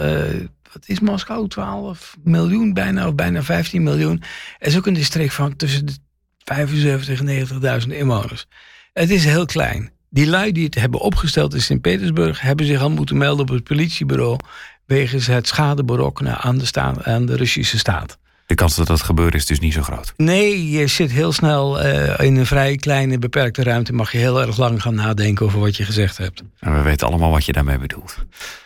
wat 0.73 0.83
is 0.85 0.99
Moskou, 0.99 1.47
12 1.47 2.17
miljoen 2.23 2.73
bijna, 2.73 3.07
of 3.07 3.15
bijna 3.15 3.43
15 3.43 3.83
miljoen. 3.83 4.23
Het 4.57 4.67
is 4.67 4.77
ook 4.77 4.85
een 4.85 4.93
district 4.93 5.33
van 5.33 5.55
tussen 5.55 5.85
de 5.85 5.93
75 6.37 7.19
en 7.19 7.81
90.000 7.81 7.87
inwoners. 7.87 8.45
Het 8.93 9.09
is 9.09 9.25
heel 9.25 9.45
klein. 9.45 9.91
Die 10.13 10.27
lui 10.27 10.51
die 10.51 10.65
het 10.65 10.75
hebben 10.75 10.99
opgesteld 10.99 11.53
in 11.53 11.61
Sint-Petersburg 11.61 12.41
hebben 12.41 12.65
zich 12.65 12.81
al 12.81 12.89
moeten 12.89 13.17
melden 13.17 13.41
op 13.41 13.49
het 13.49 13.63
politiebureau 13.63 14.37
wegens 14.85 15.27
het 15.27 15.47
schadeberokkenen 15.47 16.37
aan 16.37 16.57
de, 16.57 16.81
aan 17.03 17.25
de 17.25 17.35
Russische 17.35 17.77
staat. 17.77 18.17
De 18.45 18.55
kans 18.55 18.75
dat 18.75 18.87
dat 18.87 19.01
gebeurt 19.01 19.35
is 19.35 19.45
dus 19.45 19.59
niet 19.59 19.73
zo 19.73 19.81
groot. 19.81 20.13
Nee, 20.17 20.69
je 20.69 20.87
zit 20.87 21.11
heel 21.11 21.31
snel 21.31 21.85
uh, 21.85 22.19
in 22.19 22.35
een 22.35 22.45
vrij 22.45 22.75
kleine, 22.75 23.19
beperkte 23.19 23.63
ruimte. 23.63 23.93
Mag 23.93 24.11
je 24.11 24.17
heel 24.17 24.41
erg 24.41 24.57
lang 24.57 24.81
gaan 24.81 24.95
nadenken 24.95 25.45
over 25.45 25.59
wat 25.59 25.77
je 25.77 25.85
gezegd 25.85 26.17
hebt. 26.17 26.43
En 26.59 26.75
we 26.75 26.81
weten 26.81 27.07
allemaal 27.07 27.31
wat 27.31 27.45
je 27.45 27.51
daarmee 27.51 27.77
bedoelt. 27.77 28.17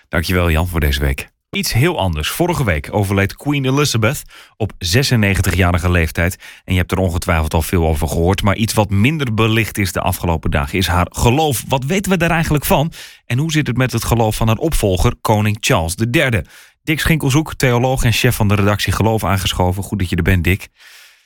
Dankjewel 0.09 0.51
Jan 0.51 0.67
voor 0.67 0.79
deze 0.79 0.99
week. 0.99 1.29
Iets 1.49 1.73
heel 1.73 1.99
anders. 1.99 2.29
Vorige 2.29 2.63
week 2.63 2.87
overleed 2.91 3.35
Queen 3.35 3.65
Elizabeth 3.65 4.21
op 4.57 4.71
96-jarige 4.73 5.91
leeftijd. 5.91 6.35
En 6.63 6.73
je 6.73 6.79
hebt 6.79 6.91
er 6.91 6.97
ongetwijfeld 6.97 7.53
al 7.53 7.61
veel 7.61 7.87
over 7.87 8.07
gehoord. 8.07 8.41
Maar 8.41 8.55
iets 8.55 8.73
wat 8.73 8.89
minder 8.89 9.33
belicht 9.33 9.77
is 9.77 9.91
de 9.91 10.01
afgelopen 10.01 10.51
dagen 10.51 10.77
is 10.77 10.87
haar 10.87 11.07
geloof. 11.09 11.63
Wat 11.67 11.85
weten 11.85 12.11
we 12.11 12.17
daar 12.17 12.31
eigenlijk 12.31 12.65
van? 12.65 12.91
En 13.25 13.37
hoe 13.37 13.51
zit 13.51 13.67
het 13.67 13.77
met 13.77 13.91
het 13.91 14.03
geloof 14.03 14.35
van 14.35 14.47
haar 14.47 14.57
opvolger, 14.57 15.15
koning 15.21 15.57
Charles 15.59 15.95
III? 16.11 16.41
Dick 16.83 16.99
Schinkelzoek, 16.99 17.53
theoloog 17.53 18.03
en 18.03 18.13
chef 18.13 18.35
van 18.35 18.47
de 18.47 18.55
redactie 18.55 18.93
Geloof 18.93 19.23
aangeschoven. 19.23 19.83
Goed 19.83 19.99
dat 19.99 20.09
je 20.09 20.15
er 20.15 20.23
bent, 20.23 20.43
Dick. 20.43 20.67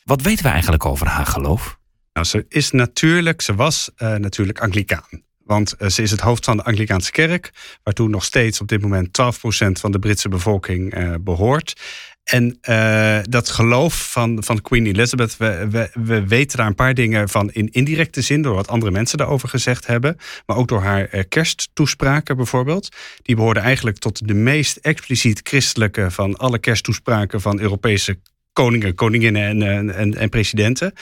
Wat 0.03 0.21
weten 0.21 0.43
we 0.43 0.49
eigenlijk 0.51 0.85
over 0.85 1.07
haar 1.07 1.25
geloof? 1.25 1.79
Nou, 2.13 2.25
ze 2.25 2.45
is 2.49 2.71
natuurlijk, 2.71 3.41
ze 3.41 3.55
was 3.55 3.89
uh, 3.97 4.15
natuurlijk 4.15 4.59
Anglicaan. 4.59 5.23
Want 5.51 5.75
uh, 5.79 5.87
ze 5.87 6.01
is 6.01 6.11
het 6.11 6.19
hoofd 6.19 6.45
van 6.45 6.57
de 6.57 6.63
Anglikaanse 6.63 7.11
kerk, 7.11 7.51
waartoe 7.83 8.09
nog 8.09 8.23
steeds 8.23 8.61
op 8.61 8.67
dit 8.67 8.81
moment 8.81 9.07
12% 9.07 9.71
van 9.71 9.91
de 9.91 9.99
Britse 9.99 10.29
bevolking 10.29 10.97
uh, 10.97 11.13
behoort. 11.21 11.81
En 12.23 12.57
uh, 12.69 13.19
dat 13.21 13.49
geloof 13.49 14.11
van, 14.11 14.43
van 14.43 14.61
Queen 14.61 14.85
Elizabeth, 14.85 15.37
we, 15.37 15.67
we, 15.69 15.89
we, 15.93 16.27
weten 16.27 16.57
daar 16.57 16.67
een 16.67 16.75
paar 16.75 16.93
dingen 16.93 17.29
van 17.29 17.51
in 17.51 17.71
indirecte 17.71 18.21
zin, 18.21 18.41
door 18.41 18.55
wat 18.55 18.67
andere 18.67 18.91
mensen 18.91 19.17
daarover 19.17 19.49
gezegd 19.49 19.87
hebben. 19.87 20.17
Maar 20.45 20.57
ook 20.57 20.67
door 20.67 20.81
haar 20.81 21.15
uh, 21.15 21.21
kersttoespraken 21.29 22.35
bijvoorbeeld. 22.35 22.89
Die 23.21 23.35
behoorden 23.35 23.63
eigenlijk 23.63 23.97
tot 23.97 24.27
de 24.27 24.33
meest 24.33 24.77
expliciet 24.77 25.39
christelijke 25.43 26.11
van 26.11 26.37
alle 26.37 26.59
kersttoespraken 26.59 27.41
van 27.41 27.59
Europese 27.59 28.19
koningen, 28.53 28.95
koninginnen 28.95 29.61
en, 29.61 29.95
en, 29.95 30.15
en 30.17 30.29
presidenten. 30.29 30.93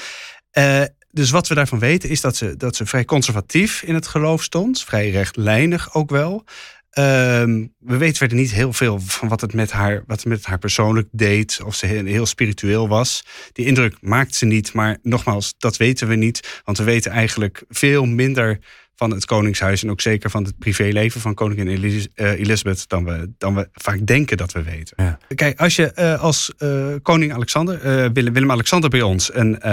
Dus 1.12 1.30
wat 1.30 1.48
we 1.48 1.56
daarvan 1.56 1.80
weten 1.80 2.10
is 2.10 2.22
dat 2.22 2.36
ze, 2.36 2.58
dat 2.58 2.76
ze 2.76 2.86
vrij 2.86 3.06
conservatief 3.06 3.84
in 3.84 3.94
het 3.94 4.08
geloof 4.08 4.44
stond. 4.44 4.84
Vrij 4.84 5.10
rechtlijnig 5.10 5.94
ook 5.94 6.10
wel. 6.10 6.46
Ehm, 6.90 7.66
we 7.80 7.98
weten 7.98 8.18
verder 8.18 8.38
niet 8.38 8.52
heel 8.52 8.74
veel 8.74 9.00
van 9.00 9.28
wat 9.28 9.42
het 9.42 9.54
met 9.54 9.72
haar, 9.72 10.04
wat 10.08 10.26
met 10.26 10.46
haar 10.46 10.58
persoonlijk 10.58 11.08
deed. 11.12 11.60
Of 11.66 11.76
ze 11.76 11.86
heel, 11.86 12.06
heel 12.06 12.26
spiritueel 12.26 12.88
was. 12.88 13.26
Die 13.52 13.66
indruk 13.66 13.98
maakt 14.02 14.36
ze 14.36 14.46
niet. 14.46 14.74
Maar 14.74 14.98
nogmaals, 15.02 15.54
dat 15.58 15.78
weten 15.78 16.08
we 16.08 16.16
niet. 16.16 16.62
Want 16.64 16.78
we 16.78 16.84
weten 16.84 17.12
eigenlijk 17.12 17.64
veel 17.70 18.06
minder 18.06 18.60
van 19.00 19.12
het 19.12 19.26
Koningshuis 19.26 19.84
en 19.84 19.90
ook 19.90 20.02
zeker 20.02 20.30
van 20.30 20.44
het 20.44 20.58
privéleven 20.58 21.22
van 21.22 21.34
koningin 21.34 21.68
Elis 21.68 22.08
uh, 22.16 22.40
Elizabeth 22.40 22.90
dan 22.90 23.06
we, 23.06 23.32
dan 23.38 23.56
we 23.56 23.70
vaak 23.74 24.06
denken 24.06 24.38
dat 24.38 24.52
we 24.52 24.64
weten. 24.64 25.04
Ja. 25.04 25.18
Kijk, 25.36 25.60
als 25.60 25.76
je 25.76 25.92
uh, 25.96 26.22
als 26.22 26.54
uh, 26.58 26.96
koning 27.02 27.34
Alexander, 27.34 27.80
Willem, 28.14 28.34
Willem-Alexander 28.34 28.90
bij 28.90 29.02
ons 29.02 29.34
een, 29.34 29.70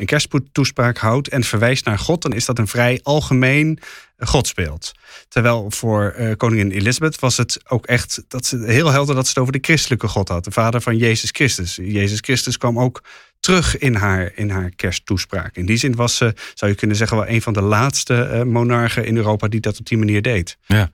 een 0.00 0.06
kersttoespraak 0.06 0.98
houdt 0.98 1.28
en 1.28 1.44
verwijst 1.44 1.84
naar 1.84 1.98
God, 1.98 2.22
dan 2.22 2.32
is 2.32 2.44
dat 2.44 2.58
een 2.58 2.68
vrij 2.68 3.00
algemeen 3.02 3.78
godsbeeld. 4.18 4.92
Terwijl 5.28 5.70
voor 5.70 6.34
koningin 6.36 6.70
Elizabeth 6.70 7.18
was 7.18 7.36
het 7.36 7.60
ook 7.68 7.86
echt 7.86 8.22
dat 8.28 8.46
ze 8.46 8.62
heel 8.66 8.90
helder 8.90 9.14
dat 9.14 9.24
ze 9.24 9.30
het 9.30 9.38
over 9.38 9.52
de 9.52 9.58
christelijke 9.62 10.08
God 10.08 10.28
had, 10.28 10.44
de 10.44 10.50
vader 10.50 10.80
van 10.80 10.96
Jezus 10.96 11.30
Christus. 11.32 11.76
Jezus 11.82 12.18
Christus 12.20 12.56
kwam 12.56 12.78
ook 12.78 13.02
terug 13.40 13.78
in 13.78 13.94
haar, 13.94 14.32
in 14.34 14.50
haar 14.50 14.70
kersttoespraak. 14.76 15.56
In 15.56 15.66
die 15.66 15.76
zin 15.76 15.94
was 15.94 16.16
ze, 16.16 16.34
zou 16.54 16.70
je 16.70 16.76
kunnen 16.76 16.96
zeggen, 16.96 17.16
wel 17.16 17.28
een 17.28 17.42
van 17.42 17.52
de 17.52 17.62
laatste 17.62 18.30
uh, 18.32 18.42
monarchen 18.42 19.06
in 19.06 19.16
Europa 19.16 19.48
die 19.48 19.60
dat 19.60 19.78
op 19.78 19.86
die 19.86 19.98
manier 19.98 20.22
deed. 20.22 20.58
Ja. 20.66 20.90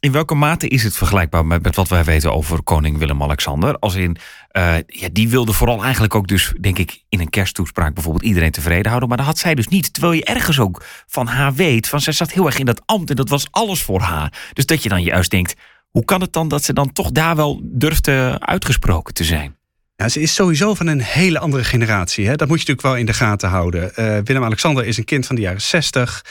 In 0.00 0.12
welke 0.12 0.34
mate 0.34 0.68
is 0.68 0.82
het 0.82 0.96
vergelijkbaar 0.96 1.46
met, 1.46 1.62
met 1.62 1.76
wat 1.76 1.88
wij 1.88 2.04
weten 2.04 2.32
over 2.32 2.62
koning 2.62 2.98
Willem-Alexander? 2.98 3.78
Als 3.78 3.94
in, 3.94 4.16
uh, 4.52 4.74
ja, 4.86 5.08
die 5.12 5.28
wilde 5.28 5.52
vooral 5.52 5.82
eigenlijk 5.82 6.14
ook 6.14 6.28
dus, 6.28 6.52
denk 6.60 6.78
ik, 6.78 7.02
in 7.08 7.20
een 7.20 7.30
kersttoespraak 7.30 7.94
bijvoorbeeld 7.94 8.24
iedereen 8.24 8.50
tevreden 8.50 8.86
houden. 8.86 9.08
Maar 9.08 9.16
dat 9.18 9.26
had 9.26 9.38
zij 9.38 9.54
dus 9.54 9.68
niet. 9.68 9.92
Terwijl 9.92 10.12
je 10.12 10.24
ergens 10.24 10.58
ook 10.58 10.84
van 11.06 11.26
haar 11.26 11.54
weet, 11.54 11.88
van 11.88 12.00
zij 12.00 12.12
zat 12.12 12.32
heel 12.32 12.46
erg 12.46 12.58
in 12.58 12.66
dat 12.66 12.82
ambt 12.84 13.10
en 13.10 13.16
dat 13.16 13.28
was 13.28 13.46
alles 13.50 13.82
voor 13.82 14.00
haar. 14.00 14.50
Dus 14.52 14.66
dat 14.66 14.82
je 14.82 14.88
dan 14.88 15.02
juist 15.02 15.30
denkt, 15.30 15.54
hoe 15.90 16.04
kan 16.04 16.20
het 16.20 16.32
dan 16.32 16.48
dat 16.48 16.64
ze 16.64 16.72
dan 16.72 16.92
toch 16.92 17.10
daar 17.10 17.36
wel 17.36 17.60
durfde 17.62 18.36
uitgesproken 18.40 19.14
te 19.14 19.24
zijn? 19.24 19.56
Ze 19.96 20.20
is 20.20 20.34
sowieso 20.34 20.74
van 20.74 20.86
een 20.86 21.00
hele 21.00 21.38
andere 21.38 21.64
generatie. 21.64 22.26
Hè? 22.26 22.36
Dat 22.36 22.48
moet 22.48 22.60
je 22.60 22.66
natuurlijk 22.66 22.86
wel 22.86 22.96
in 22.96 23.06
de 23.06 23.12
gaten 23.12 23.48
houden. 23.48 23.92
Uh, 23.96 24.18
Willem-Alexander 24.24 24.86
is 24.86 24.96
een 24.96 25.04
kind 25.04 25.26
van 25.26 25.36
de 25.36 25.42
jaren 25.42 25.60
60. 25.60 26.24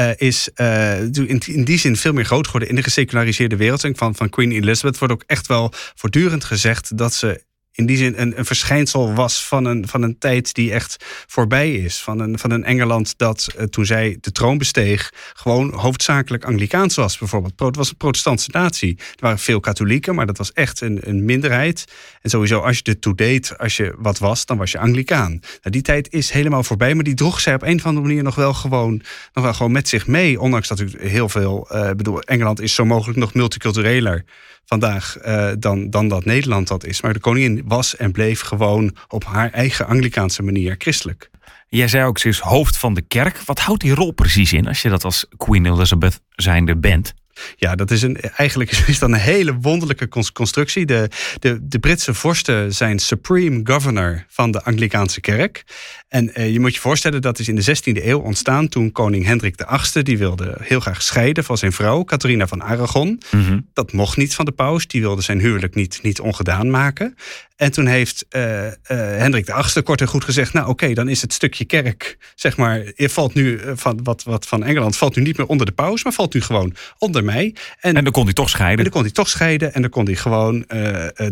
Uh, 0.00 0.10
is 0.16 0.48
uh, 0.56 1.00
in, 1.00 1.40
in, 1.46 1.64
die 1.64 1.78
zin 1.78 1.96
veel 1.96 2.12
meer 2.12 2.24
groot 2.24 2.46
geworden 2.46 2.68
in 2.68 2.74
de 2.74 2.82
geseculariseerde 2.82 3.56
wereld. 3.56 3.88
Van, 3.92 4.14
van 4.14 4.28
Queen 4.28 4.52
Elizabeth 4.52 4.98
wordt 4.98 5.14
ook 5.14 5.24
echt 5.26 5.46
wel 5.46 5.72
voortdurend 5.94 6.44
gezegd 6.44 6.96
dat 6.98 7.14
ze 7.14 7.44
in 7.72 7.86
die 7.86 7.96
zin 7.96 8.14
een, 8.16 8.38
een 8.38 8.44
verschijnsel 8.44 9.14
was 9.14 9.46
van 9.46 9.64
een, 9.64 9.88
van 9.88 10.02
een 10.02 10.18
tijd 10.18 10.54
die 10.54 10.72
echt 10.72 11.04
voorbij 11.26 11.72
is. 11.74 12.02
Van 12.02 12.20
een, 12.20 12.38
van 12.38 12.50
een 12.50 12.64
Engeland 12.64 13.18
dat 13.18 13.46
uh, 13.56 13.62
toen 13.62 13.86
zij 13.86 14.18
de 14.20 14.32
troon 14.32 14.58
besteeg, 14.58 15.12
gewoon 15.32 15.72
hoofdzakelijk 15.74 16.44
Anglikaans 16.44 16.94
was, 16.94 17.18
bijvoorbeeld. 17.18 17.60
Het 17.60 17.76
was 17.76 17.90
een 17.90 17.96
protestantse 17.96 18.48
natie. 18.52 18.96
Er 18.98 19.04
waren 19.18 19.38
veel 19.38 19.60
katholieken, 19.60 20.14
maar 20.14 20.26
dat 20.26 20.38
was 20.38 20.52
echt 20.52 20.80
een, 20.80 20.98
een 21.02 21.24
minderheid. 21.24 21.84
En 22.20 22.30
sowieso, 22.30 22.60
als 22.60 22.76
je 22.76 22.82
er 22.82 22.98
toe 22.98 23.14
deed, 23.14 23.58
als 23.58 23.76
je 23.76 23.94
wat 23.98 24.18
was, 24.18 24.46
dan 24.46 24.56
was 24.56 24.70
je 24.70 24.78
Anglikaan. 24.78 25.30
Nou, 25.30 25.70
die 25.70 25.82
tijd 25.82 26.12
is 26.12 26.30
helemaal 26.30 26.62
voorbij, 26.62 26.94
maar 26.94 27.04
die 27.04 27.14
droeg 27.14 27.40
zij 27.40 27.54
op 27.54 27.62
een 27.62 27.78
of 27.78 27.86
andere 27.86 28.06
manier 28.06 28.22
nog 28.22 28.34
wel 28.34 28.54
gewoon, 28.54 29.02
nog 29.32 29.44
wel 29.44 29.54
gewoon 29.54 29.72
met 29.72 29.88
zich 29.88 30.06
mee. 30.06 30.40
Ondanks 30.40 30.68
dat 30.68 30.80
u 30.80 30.90
heel 30.98 31.28
veel, 31.28 31.68
uh, 31.72 31.90
bedoel, 31.90 32.20
Engeland 32.20 32.60
is 32.60 32.74
zo 32.74 32.84
mogelijk 32.84 33.18
nog 33.18 33.34
multicultureler 33.34 34.24
vandaag 34.70 35.16
uh, 35.26 35.50
dan, 35.58 35.90
dan 35.90 36.08
dat 36.08 36.24
Nederland 36.24 36.68
dat 36.68 36.84
is. 36.84 37.00
Maar 37.00 37.12
de 37.12 37.20
koningin 37.20 37.62
was 37.66 37.96
en 37.96 38.12
bleef 38.12 38.40
gewoon 38.40 38.96
op 39.08 39.24
haar 39.24 39.50
eigen 39.50 39.86
Anglikaanse 39.86 40.42
manier 40.42 40.74
christelijk. 40.78 41.30
Jij 41.68 41.88
zei 41.88 42.04
ook, 42.04 42.18
ze 42.18 42.28
is 42.28 42.38
hoofd 42.38 42.76
van 42.76 42.94
de 42.94 43.02
kerk. 43.02 43.38
Wat 43.44 43.58
houdt 43.58 43.80
die 43.80 43.94
rol 43.94 44.12
precies 44.12 44.52
in 44.52 44.66
als 44.66 44.82
je 44.82 44.88
dat 44.88 45.04
als 45.04 45.26
Queen 45.36 45.66
Elizabeth 45.66 46.20
zijnde 46.30 46.76
bent? 46.76 47.14
Ja, 47.56 47.74
dat 47.74 47.90
is 47.90 48.02
een, 48.02 48.20
eigenlijk 48.20 48.70
is 48.86 48.98
dat 48.98 49.08
een 49.08 49.14
hele 49.14 49.54
wonderlijke 49.60 50.08
constructie. 50.32 50.86
De, 50.86 51.08
de, 51.38 51.58
de 51.62 51.78
Britse 51.78 52.14
vorsten 52.14 52.74
zijn 52.74 52.98
supreme 52.98 53.60
governor 53.64 54.24
van 54.28 54.50
de 54.50 54.62
Anglikaanse 54.62 55.20
kerk. 55.20 55.64
En 56.08 56.34
eh, 56.34 56.52
je 56.52 56.60
moet 56.60 56.74
je 56.74 56.80
voorstellen, 56.80 57.22
dat 57.22 57.38
is 57.38 57.48
in 57.48 57.54
de 57.54 57.76
16e 57.76 58.04
eeuw 58.04 58.18
ontstaan 58.18 58.68
toen 58.68 58.92
koning 58.92 59.24
Hendrik 59.24 59.62
VIII, 59.66 60.04
die 60.04 60.18
wilde 60.18 60.56
heel 60.60 60.80
graag 60.80 61.02
scheiden 61.02 61.44
van 61.44 61.58
zijn 61.58 61.72
vrouw, 61.72 62.04
Catharina 62.04 62.46
van 62.46 62.62
Aragon. 62.62 63.20
Mm 63.30 63.68
Dat 63.72 63.92
mocht 63.92 64.16
niet 64.16 64.34
van 64.34 64.44
de 64.44 64.52
paus, 64.52 64.86
die 64.86 65.00
wilde 65.00 65.22
zijn 65.22 65.40
huwelijk 65.40 65.74
niet, 65.74 65.98
niet 66.02 66.20
ongedaan 66.20 66.70
maken. 66.70 67.16
En 67.60 67.72
toen 67.72 67.86
heeft 67.86 68.26
uh, 68.30 68.64
uh, 68.64 68.70
Hendrik 68.88 69.44
VIII 69.44 69.82
kort 69.82 70.00
en 70.00 70.06
goed 70.06 70.24
gezegd: 70.24 70.52
Nou, 70.52 70.68
oké, 70.68 70.92
dan 70.94 71.08
is 71.08 71.22
het 71.22 71.32
stukje 71.32 71.64
kerk, 71.64 72.18
zeg 72.34 72.56
maar, 72.56 72.82
je 72.96 73.08
valt 73.08 73.34
nu 73.34 73.56
eh, 73.58 73.72
van 73.74 74.00
wat, 74.02 74.22
wat 74.22 74.46
van 74.46 74.64
Engeland 74.64 74.96
valt 74.96 75.16
nu 75.16 75.22
niet 75.22 75.36
meer 75.36 75.46
onder 75.46 75.66
de 75.66 75.72
paus, 75.72 76.04
maar 76.04 76.12
valt 76.12 76.34
nu 76.34 76.40
gewoon 76.40 76.74
onder 76.98 77.24
mij. 77.24 77.54
En, 77.80 77.96
en 77.96 78.04
dan 78.04 78.12
kon 78.12 78.24
hij 78.24 78.32
toch 78.32 78.48
scheiden. 78.48 78.76
En 78.78 78.84
dan 78.84 78.92
kon 78.92 79.02
hij 79.02 79.10
toch 79.10 79.28
scheiden 79.28 79.74
en 79.74 79.80
dan 79.80 79.90
kon 79.90 80.04
hij 80.04 80.14
gewoon 80.14 80.64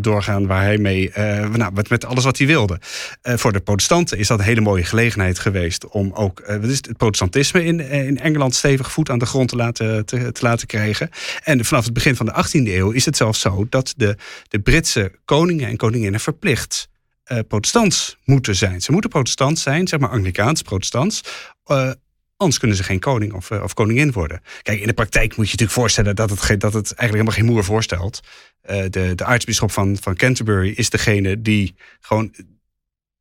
doorgaan 0.01 0.47
waar 0.47 0.62
hij 0.62 0.79
mee, 0.79 1.11
nou, 1.53 1.73
met, 1.73 1.88
met 1.88 2.05
alles 2.05 2.25
wat 2.25 2.38
hij 2.38 2.47
wilde. 2.47 2.81
voor 3.23 3.53
de 3.53 3.61
protestanten 3.61 4.19
is 4.19 4.27
dat 4.27 4.38
een 4.38 4.45
hele 4.45 4.61
mooie 4.61 4.85
gelegenheid 4.85 5.38
geweest 5.38 5.88
om 5.88 6.12
ook 6.12 6.43
wat 6.47 6.71
is 6.71 6.77
het, 6.77 6.87
het 6.87 6.97
protestantisme 6.97 7.64
in, 7.64 7.81
in 7.81 8.19
Engeland 8.19 8.55
stevig 8.55 8.93
voet 8.93 9.11
aan 9.11 9.19
de 9.19 9.27
grond 9.27 9.49
te 9.49 9.57
laten, 9.57 10.07
te, 10.07 10.33
te 10.33 10.43
laten 10.43 10.67
krijgen. 10.67 11.11
En 11.45 11.64
vanaf 11.64 11.85
het 11.85 11.93
begin 11.93 12.17
van 12.17 12.27
de 12.27 12.33
18e 12.33 12.69
eeuw 12.69 12.91
is 12.91 13.05
het 13.05 13.17
zelfs 13.17 13.41
zo 13.41 13.67
dat 13.71 13.95
de, 13.97 14.17
de 14.49 14.59
Britse 14.59 15.12
koningen 15.25 15.69
en 15.69 15.77
koninginnen 15.77 16.17
verplicht 16.20 16.88
uh, 17.33 17.38
protestants 17.48 18.18
moeten 18.24 18.57
zijn. 18.57 18.81
Ze 18.81 18.92
moeten 18.92 19.11
protestant 19.11 19.59
zijn, 19.59 19.88
zeg 19.88 20.00
maar 20.00 20.11
Anglikaans 20.11 20.62
protestants. 20.62 21.20
Uh, 21.66 21.92
anders 22.37 22.59
kunnen 22.59 22.76
ze 22.76 22.83
geen 22.83 23.00
koning 23.00 23.33
of, 23.33 23.50
uh, 23.50 23.62
of, 23.62 23.74
koningin 23.74 24.12
worden. 24.12 24.42
Kijk, 24.62 24.81
in 24.81 24.87
de 24.87 24.92
praktijk 24.92 25.37
moet 25.37 25.46
je 25.46 25.52
natuurlijk 25.52 25.78
voorstellen 25.78 26.16
dat 26.16 26.31
het, 26.31 26.38
dat 26.38 26.72
het 26.72 26.92
eigenlijk 26.92 27.11
helemaal 27.11 27.33
geen 27.33 27.44
moer 27.44 27.64
voorstelt. 27.64 28.20
de, 28.62 29.12
de 29.14 29.24
aartsbisschop 29.24 29.70
van, 29.70 29.96
van 30.00 30.14
Canterbury 30.14 30.72
is 30.76 30.90
degene 30.90 31.42
die 31.42 31.74
gewoon 32.00 32.35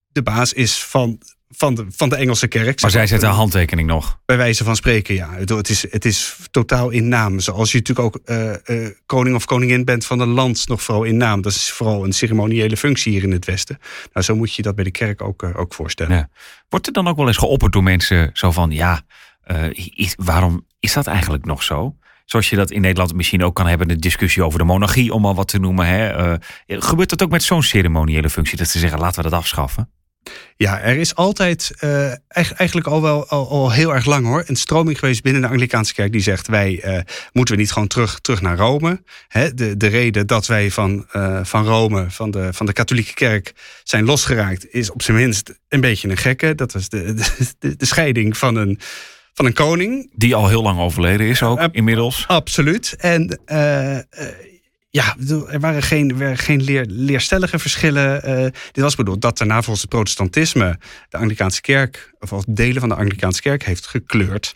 de 0.07 0.23
baas 0.23 0.53
is 0.53 0.83
van 0.83 1.21
van 1.49 1.75
de, 1.75 1.85
van 1.89 2.09
de 2.09 2.15
Engelse 2.15 2.47
kerk. 2.47 2.81
Maar 2.81 2.91
zij 2.91 3.07
zetten 3.07 3.29
een 3.29 3.35
handtekening 3.35 3.87
nog? 3.87 4.19
Bij 4.25 4.37
wijze 4.37 4.63
van 4.63 4.75
spreken, 4.75 5.15
ja. 5.15 5.29
Het 5.33 5.69
is, 5.69 5.91
het 5.91 6.05
is 6.05 6.37
totaal 6.51 6.89
in 6.89 7.07
naam. 7.07 7.39
Zoals 7.39 7.71
je 7.71 7.77
natuurlijk 7.77 8.15
ook 8.15 8.29
uh, 8.29 8.53
uh, 8.65 8.89
koning 9.05 9.35
of 9.35 9.45
koningin 9.45 9.85
bent 9.85 10.05
van 10.05 10.19
een 10.19 10.29
land, 10.29 10.67
nog 10.67 10.83
vooral 10.83 11.03
in 11.03 11.17
naam. 11.17 11.41
Dat 11.41 11.51
is 11.51 11.71
vooral 11.71 12.03
een 12.03 12.13
ceremoniële 12.13 12.77
functie 12.77 13.11
hier 13.11 13.23
in 13.23 13.31
het 13.31 13.45
Westen. 13.45 13.77
Nou, 14.13 14.25
zo 14.25 14.35
moet 14.35 14.53
je 14.53 14.61
dat 14.61 14.75
bij 14.75 14.83
de 14.83 14.91
kerk 14.91 15.21
ook, 15.21 15.43
uh, 15.43 15.59
ook 15.59 15.73
voorstellen. 15.73 16.15
Ja. 16.15 16.29
Wordt 16.69 16.87
er 16.87 16.93
dan 16.93 17.07
ook 17.07 17.17
wel 17.17 17.27
eens 17.27 17.37
geopperd 17.37 17.73
door 17.73 17.83
mensen 17.83 18.29
zo 18.33 18.51
van, 18.51 18.71
ja, 18.71 19.01
is, 19.93 20.15
waarom 20.17 20.65
is 20.79 20.93
dat 20.93 21.07
eigenlijk 21.07 21.45
nog 21.45 21.63
zo? 21.63 21.95
Zoals 22.25 22.49
je 22.49 22.55
dat 22.55 22.71
in 22.71 22.81
Nederland 22.81 23.13
misschien 23.13 23.43
ook 23.43 23.55
kan 23.55 23.67
hebben, 23.67 23.87
de 23.87 23.95
discussie 23.95 24.43
over 24.43 24.59
de 24.59 24.65
monarchie, 24.65 25.13
om 25.13 25.25
al 25.25 25.35
wat 25.35 25.47
te 25.47 25.59
noemen. 25.59 25.85
Hè? 25.85 26.35
gebeurt 26.67 27.09
dat 27.09 27.23
ook 27.23 27.29
met 27.29 27.43
zo'n 27.43 27.63
ceremoniële 27.63 28.29
functie, 28.29 28.57
dat 28.57 28.67
ze 28.67 28.79
zeggen, 28.79 28.99
laten 28.99 29.23
we 29.23 29.29
dat 29.29 29.39
afschaffen? 29.39 29.89
Ja, 30.55 30.79
er 30.81 30.97
is 30.97 31.15
altijd 31.15 31.71
uh, 31.83 32.11
eigenlijk 32.29 32.87
al 32.87 33.01
wel 33.01 33.27
al, 33.27 33.49
al, 33.49 33.71
heel 33.71 33.93
erg 33.93 34.05
lang 34.05 34.25
hoor. 34.25 34.43
Een 34.45 34.55
stroming 34.55 34.99
geweest 34.99 35.23
binnen 35.23 35.41
de 35.41 35.47
Anglikaanse 35.47 35.93
kerk 35.93 36.11
die 36.11 36.21
zegt: 36.21 36.47
wij 36.47 36.81
uh, 36.85 36.99
moeten 37.31 37.55
we 37.55 37.61
niet 37.61 37.71
gewoon 37.71 37.87
terug, 37.87 38.19
terug 38.19 38.41
naar 38.41 38.57
Rome. 38.57 39.03
Hè, 39.27 39.53
de, 39.53 39.77
de 39.77 39.87
reden 39.87 40.27
dat 40.27 40.47
wij 40.47 40.71
van, 40.71 41.05
uh, 41.15 41.39
van 41.43 41.65
Rome, 41.65 42.05
van 42.09 42.31
de, 42.31 42.53
van 42.53 42.65
de 42.65 42.73
katholieke 42.73 43.13
kerk, 43.13 43.53
zijn 43.83 44.05
losgeraakt, 44.05 44.73
is 44.73 44.91
op 44.91 45.01
zijn 45.01 45.17
minst 45.17 45.53
een 45.69 45.81
beetje 45.81 46.09
een 46.09 46.17
gekke. 46.17 46.55
Dat 46.55 46.73
was 46.73 46.89
de, 46.89 47.13
de, 47.59 47.75
de 47.75 47.85
scheiding 47.85 48.37
van 48.37 48.55
een 48.55 48.79
van 49.33 49.45
een 49.45 49.53
koning. 49.53 50.11
Die 50.15 50.35
al 50.35 50.47
heel 50.47 50.61
lang 50.61 50.79
overleden 50.79 51.27
is 51.27 51.43
ook, 51.43 51.67
inmiddels. 51.71 52.27
Absoluut. 52.27 52.95
En 52.97 53.39
ja, 54.89 55.15
er 55.49 55.59
waren 55.59 55.83
geen, 55.83 56.21
er 56.21 56.37
geen 56.37 56.63
leer, 56.63 56.85
leerstellige 56.85 57.59
verschillen. 57.59 58.29
Uh, 58.29 58.43
dit 58.71 58.83
was 58.83 58.95
bedoeld 58.95 59.21
dat 59.21 59.37
daarna 59.37 59.55
volgens 59.61 59.81
het 59.81 59.89
protestantisme 59.89 60.79
de 61.09 61.17
Anglikaanse 61.17 61.61
kerk, 61.61 62.13
of 62.19 62.43
delen 62.47 62.79
van 62.79 62.89
de 62.89 62.95
Anglikaanse 62.95 63.41
kerk, 63.41 63.63
heeft 63.63 63.87
gekleurd. 63.87 64.55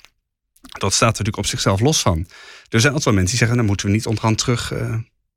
Dat 0.62 0.94
staat 0.94 1.10
natuurlijk 1.10 1.38
op 1.38 1.46
zichzelf 1.46 1.80
los 1.80 2.02
van. 2.02 2.28
Er 2.70 2.80
zijn 2.80 2.94
altijd 2.94 3.04
wel 3.04 3.14
mensen 3.14 3.30
die 3.30 3.38
zeggen, 3.38 3.58
dan 3.58 3.66
moeten 3.66 3.86
we 3.86 3.92
niet 3.92 4.06
onderhand 4.06 4.38
terug, 4.38 4.72
uh, 4.72 4.96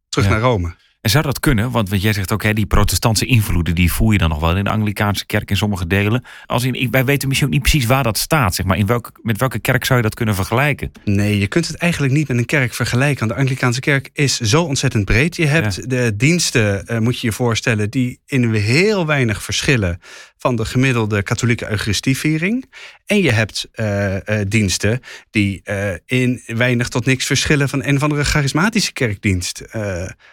terug 0.09 0.29
naar 0.29 0.41
Rome. 0.41 0.75
En 1.05 1.11
zou 1.11 1.25
dat 1.25 1.41
kunnen? 1.41 1.71
Want, 1.71 1.89
want 1.89 2.03
jij 2.03 2.13
zegt 2.13 2.33
ook, 2.33 2.43
hè, 2.43 2.53
die 2.53 2.67
protestantse 2.67 3.27
invloeden, 3.27 3.75
die 3.75 3.93
voel 3.93 4.11
je 4.11 4.19
dan 4.19 4.29
nog 4.29 4.41
wel 4.41 4.57
in 4.57 4.65
de 4.65 4.71
Anglikaanse 4.71 5.27
kerk 5.27 5.51
in 5.51 5.57
sommige 5.57 5.87
delen. 5.87 6.25
Als 6.47 6.65
in, 6.65 6.91
wij 6.91 7.05
weten 7.05 7.29
misschien 7.29 7.49
ook 7.49 7.55
niet 7.55 7.63
precies 7.63 7.87
waar 7.87 8.03
dat 8.03 8.19
staat. 8.19 8.55
Zeg 8.55 8.67
maar. 8.67 8.77
in 8.77 8.87
welke, 8.87 9.11
met 9.23 9.39
welke 9.39 9.59
kerk 9.59 9.85
zou 9.85 9.99
je 9.99 10.05
dat 10.05 10.15
kunnen 10.15 10.35
vergelijken? 10.35 10.93
Nee, 11.05 11.39
je 11.39 11.47
kunt 11.47 11.67
het 11.67 11.77
eigenlijk 11.77 12.13
niet 12.13 12.29
met 12.29 12.37
een 12.39 12.45
kerk 12.45 12.75
vergelijken. 12.75 13.29
De 13.29 13.35
Anglikaanse 13.35 13.81
kerk 13.81 14.11
is 14.13 14.41
zo 14.41 14.63
ontzettend 14.63 15.05
breed. 15.05 15.37
Je 15.37 15.47
hebt 15.47 15.91
de 15.91 16.17
diensten, 16.17 16.85
uh, 16.87 16.99
moet 16.99 17.21
je 17.21 17.27
je 17.27 17.33
voorstellen, 17.33 17.91
die 17.91 18.21
in 18.27 18.55
heel 18.55 19.07
weinig 19.07 19.43
verschillen 19.43 20.01
van 20.47 20.57
de 20.57 20.65
gemiddelde 20.65 21.23
katholieke 21.23 21.71
eucharistieviering. 21.71 22.65
En 23.07 23.23
je 23.23 23.31
hebt 23.33 23.69
uh, 23.75 24.15
uh, 24.15 24.21
diensten 24.49 25.01
die 25.31 25.61
uh, 25.65 25.93
in 26.07 26.43
weinig 26.47 26.89
tot 26.89 27.05
niks 27.05 27.27
verschillen 27.27 27.69
van 27.69 27.85
een 27.85 27.97
of 27.97 28.03
andere 28.03 28.25
charismatische 28.25 28.93
kerkdienst, 28.93 29.63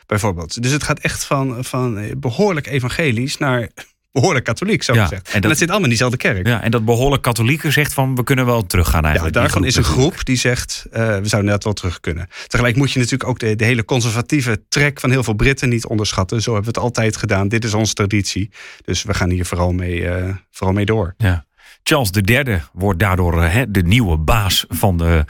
bijvoorbeeld. 0.05 0.61
Dus 0.61 0.71
het 0.71 0.83
gaat 0.83 0.99
echt 0.99 1.23
van, 1.23 1.63
van 1.63 2.19
behoorlijk 2.19 2.67
evangelisch 2.67 3.37
naar 3.37 3.69
behoorlijk 4.11 4.45
katholiek, 4.45 4.83
zo 4.83 4.93
Ja, 4.93 5.03
gezegd. 5.03 5.27
en 5.27 5.33
En 5.33 5.41
dat- 5.41 5.51
zit 5.51 5.61
allemaal 5.61 5.83
in 5.83 5.89
diezelfde 5.89 6.17
kerk. 6.17 6.47
Ja, 6.47 6.61
en 6.61 6.71
dat 6.71 6.85
behoorlijk 6.85 7.21
katholieke 7.23 7.71
zegt 7.71 7.93
van 7.93 8.15
we 8.15 8.23
kunnen 8.23 8.45
wel 8.45 8.65
teruggaan 8.65 8.99
Ja, 9.01 9.05
eigenlijk. 9.05 9.33
die 9.33 9.43
daarvan 9.43 9.65
is 9.65 9.75
een 9.75 9.83
groep 9.83 10.25
die 10.25 10.35
zegt, 10.37 10.85
eh, 10.91 10.99
we 11.01 11.07
zouden 11.07 11.29
inderdaad 11.31 11.63
wel 11.63 11.73
terug 11.73 11.99
kunnen. 11.99 12.27
Tegelijk 12.47 12.75
moet 12.75 12.91
je 12.91 12.99
natuurlijk 12.99 13.29
ook 13.29 13.39
de, 13.39 13.55
de 13.55 13.65
hele 13.65 13.85
conservatieve 13.85 14.63
trek 14.69 14.99
van 14.99 15.09
heel 15.11 15.23
veel 15.23 15.33
Britten 15.33 15.69
niet 15.69 15.85
onderschatten. 15.85 16.41
Zo 16.41 16.53
hebben 16.53 16.73
we 16.73 16.79
het 16.79 16.85
altijd 16.87 17.17
gedaan. 17.17 17.47
Dit 17.47 17.63
is 17.63 17.73
onze 17.73 17.93
traditie. 17.93 18.51
Dus 18.85 19.03
we 19.03 19.13
gaan 19.13 19.29
hier 19.29 19.45
vooral 19.45 19.71
mee, 19.71 20.07
eh, 20.07 20.33
vooral 20.51 20.75
mee 20.75 20.85
door. 20.85 21.13
Ja. 21.17 21.45
Charles 21.83 22.09
III 22.11 22.61
wordt 22.73 22.99
daardoor 22.99 23.43
eh, 23.43 23.53
hè, 23.53 23.71
de 23.71 23.83
nieuwe 23.83 24.17
baas 24.17 24.65
van, 24.69 24.97
de, 24.97 25.25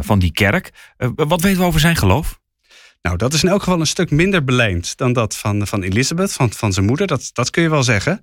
van 0.00 0.18
die 0.18 0.32
kerk. 0.32 0.70
Wat 1.14 1.40
weten 1.40 1.60
we 1.60 1.66
over 1.66 1.80
zijn 1.80 1.96
geloof? 1.96 2.40
Nou, 3.02 3.16
dat 3.18 3.32
is 3.32 3.42
in 3.42 3.48
elk 3.48 3.62
geval 3.62 3.80
een 3.80 3.86
stuk 3.86 4.10
minder 4.10 4.44
belijnd 4.44 4.96
dan 4.96 5.12
dat 5.12 5.36
van, 5.36 5.66
van 5.66 5.82
Elizabeth, 5.82 6.32
van, 6.32 6.52
van 6.52 6.72
zijn 6.72 6.86
moeder. 6.86 7.06
Dat, 7.06 7.30
dat 7.32 7.50
kun 7.50 7.62
je 7.62 7.70
wel 7.70 7.82
zeggen. 7.82 8.20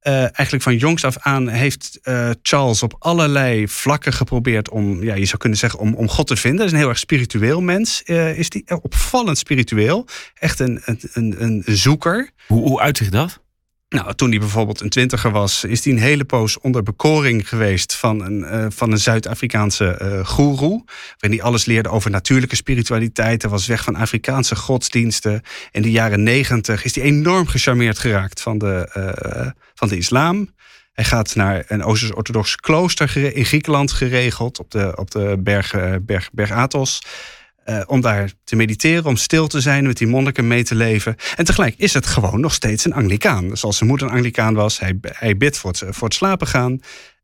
Eh, 0.00 0.20
eigenlijk 0.20 0.62
van 0.62 0.76
jongs 0.76 1.04
af 1.04 1.18
aan 1.18 1.48
heeft 1.48 1.98
eh, 2.02 2.30
Charles 2.42 2.82
op 2.82 2.96
allerlei 2.98 3.68
vlakken 3.68 4.12
geprobeerd 4.12 4.68
om, 4.68 5.02
ja, 5.02 5.14
je 5.14 5.24
zou 5.24 5.38
kunnen 5.38 5.58
zeggen, 5.58 5.78
om, 5.78 5.94
om 5.94 6.08
God 6.08 6.26
te 6.26 6.36
vinden. 6.36 6.58
Hij 6.58 6.66
is 6.66 6.72
een 6.72 6.78
heel 6.78 6.88
erg 6.88 6.98
spiritueel 6.98 7.60
mens. 7.60 8.02
eh, 8.02 8.38
is 8.38 8.48
die 8.48 8.80
opvallend 8.82 9.38
spiritueel. 9.38 10.06
Echt 10.34 10.58
een, 10.58 10.80
een, 10.84 11.00
een, 11.12 11.34
een 11.38 11.62
zoeker. 11.66 12.30
Hoe, 12.46 12.68
hoe 12.68 12.80
uitzicht 12.80 13.12
dat? 13.12 13.44
Nou, 13.88 14.14
toen 14.14 14.30
hij 14.30 14.38
bijvoorbeeld 14.38 14.80
een 14.80 14.88
twintiger 14.88 15.30
was, 15.30 15.64
is 15.64 15.84
hij 15.84 15.92
een 15.92 15.98
hele 15.98 16.24
poos 16.24 16.58
onder 16.58 16.82
bekoring 16.82 17.48
geweest 17.48 17.94
van 17.94 18.22
een, 18.22 18.44
eh, 18.44 18.66
van 18.68 18.92
een 18.92 18.98
Zuid-Afrikaanse 18.98 19.86
eh 19.86 20.26
goeroe. 20.26 20.84
Waarin 21.18 21.38
hij 21.38 21.48
alles 21.48 21.64
leerde 21.64 21.88
over 21.88 22.10
natuurlijke 22.10 22.56
spiritualiteit. 22.56 23.42
Hij 23.42 23.50
was 23.50 23.66
weg 23.66 23.84
van 23.84 23.96
Afrikaanse 23.96 24.56
godsdiensten. 24.56 25.42
In 25.70 25.82
de 25.82 25.90
jaren 25.90 26.22
negentig 26.22 26.84
is 26.84 26.94
hij 26.94 27.04
enorm 27.04 27.46
gecharmeerd 27.46 27.98
geraakt 27.98 28.40
van 28.40 28.58
de, 28.58 28.88
eh, 28.92 29.50
van 29.74 29.88
de 29.88 29.96
islam. 29.96 30.54
Hij 30.92 31.04
gaat 31.04 31.34
naar 31.34 31.64
een 31.68 31.84
Oost-Orthodox 31.84 32.56
klooster 32.56 33.36
in 33.36 33.44
Griekenland 33.44 33.92
geregeld, 33.92 34.58
op 34.58 34.70
de, 34.70 34.92
op 34.96 35.10
de 35.10 35.36
berg, 35.38 35.74
berg, 36.02 36.30
berg 36.32 36.50
Athos. 36.50 37.02
Eh, 37.66 37.82
om 37.86 38.00
daar 38.00 38.32
te 38.44 38.56
mediteren, 38.56 39.04
om 39.04 39.16
stil 39.16 39.46
te 39.46 39.60
zijn, 39.60 39.86
met 39.86 39.96
die 39.96 40.06
monniken 40.06 40.46
mee 40.46 40.64
te 40.64 40.74
leven. 40.74 41.16
En 41.36 41.44
tegelijk 41.44 41.74
is 41.76 41.94
het 41.94 42.06
gewoon 42.06 42.40
nog 42.40 42.54
steeds 42.54 42.84
een 42.84 42.92
Anglicaan. 42.92 43.56
Zoals 43.56 43.76
zijn 43.76 43.88
moeder 43.88 44.06
een 44.06 44.12
Anglicaan 44.12 44.54
was. 44.54 44.78
Hij, 44.78 44.98
hij 45.02 45.36
bidt 45.36 45.58
voor 45.58 45.70
het, 45.70 45.82
voor 45.88 46.08
het 46.08 46.16
slapen 46.16 46.46
gaan. 46.46 46.80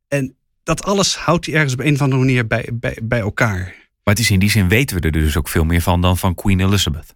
En 0.09 0.37
dat 0.63 0.85
alles 0.85 1.17
houdt 1.17 1.47
hij 1.47 1.55
ergens 1.55 1.73
op 1.73 1.81
een 1.81 1.95
of 1.95 2.01
andere 2.01 2.21
manier 2.21 2.47
bij, 2.47 2.69
bij, 2.73 2.99
bij 3.03 3.21
elkaar. 3.21 3.59
Maar 4.05 4.15
het 4.15 4.19
is 4.19 4.31
in 4.31 4.39
die 4.39 4.51
zin 4.51 4.69
weten 4.69 4.97
we 4.97 5.03
er 5.03 5.13
dus 5.13 5.37
ook 5.37 5.49
veel 5.49 5.65
meer 5.65 5.83
van 5.83 6.01
dan 6.01 6.19
van 6.19 6.35
Queen 6.35 6.61
Elizabeth. 6.61 7.15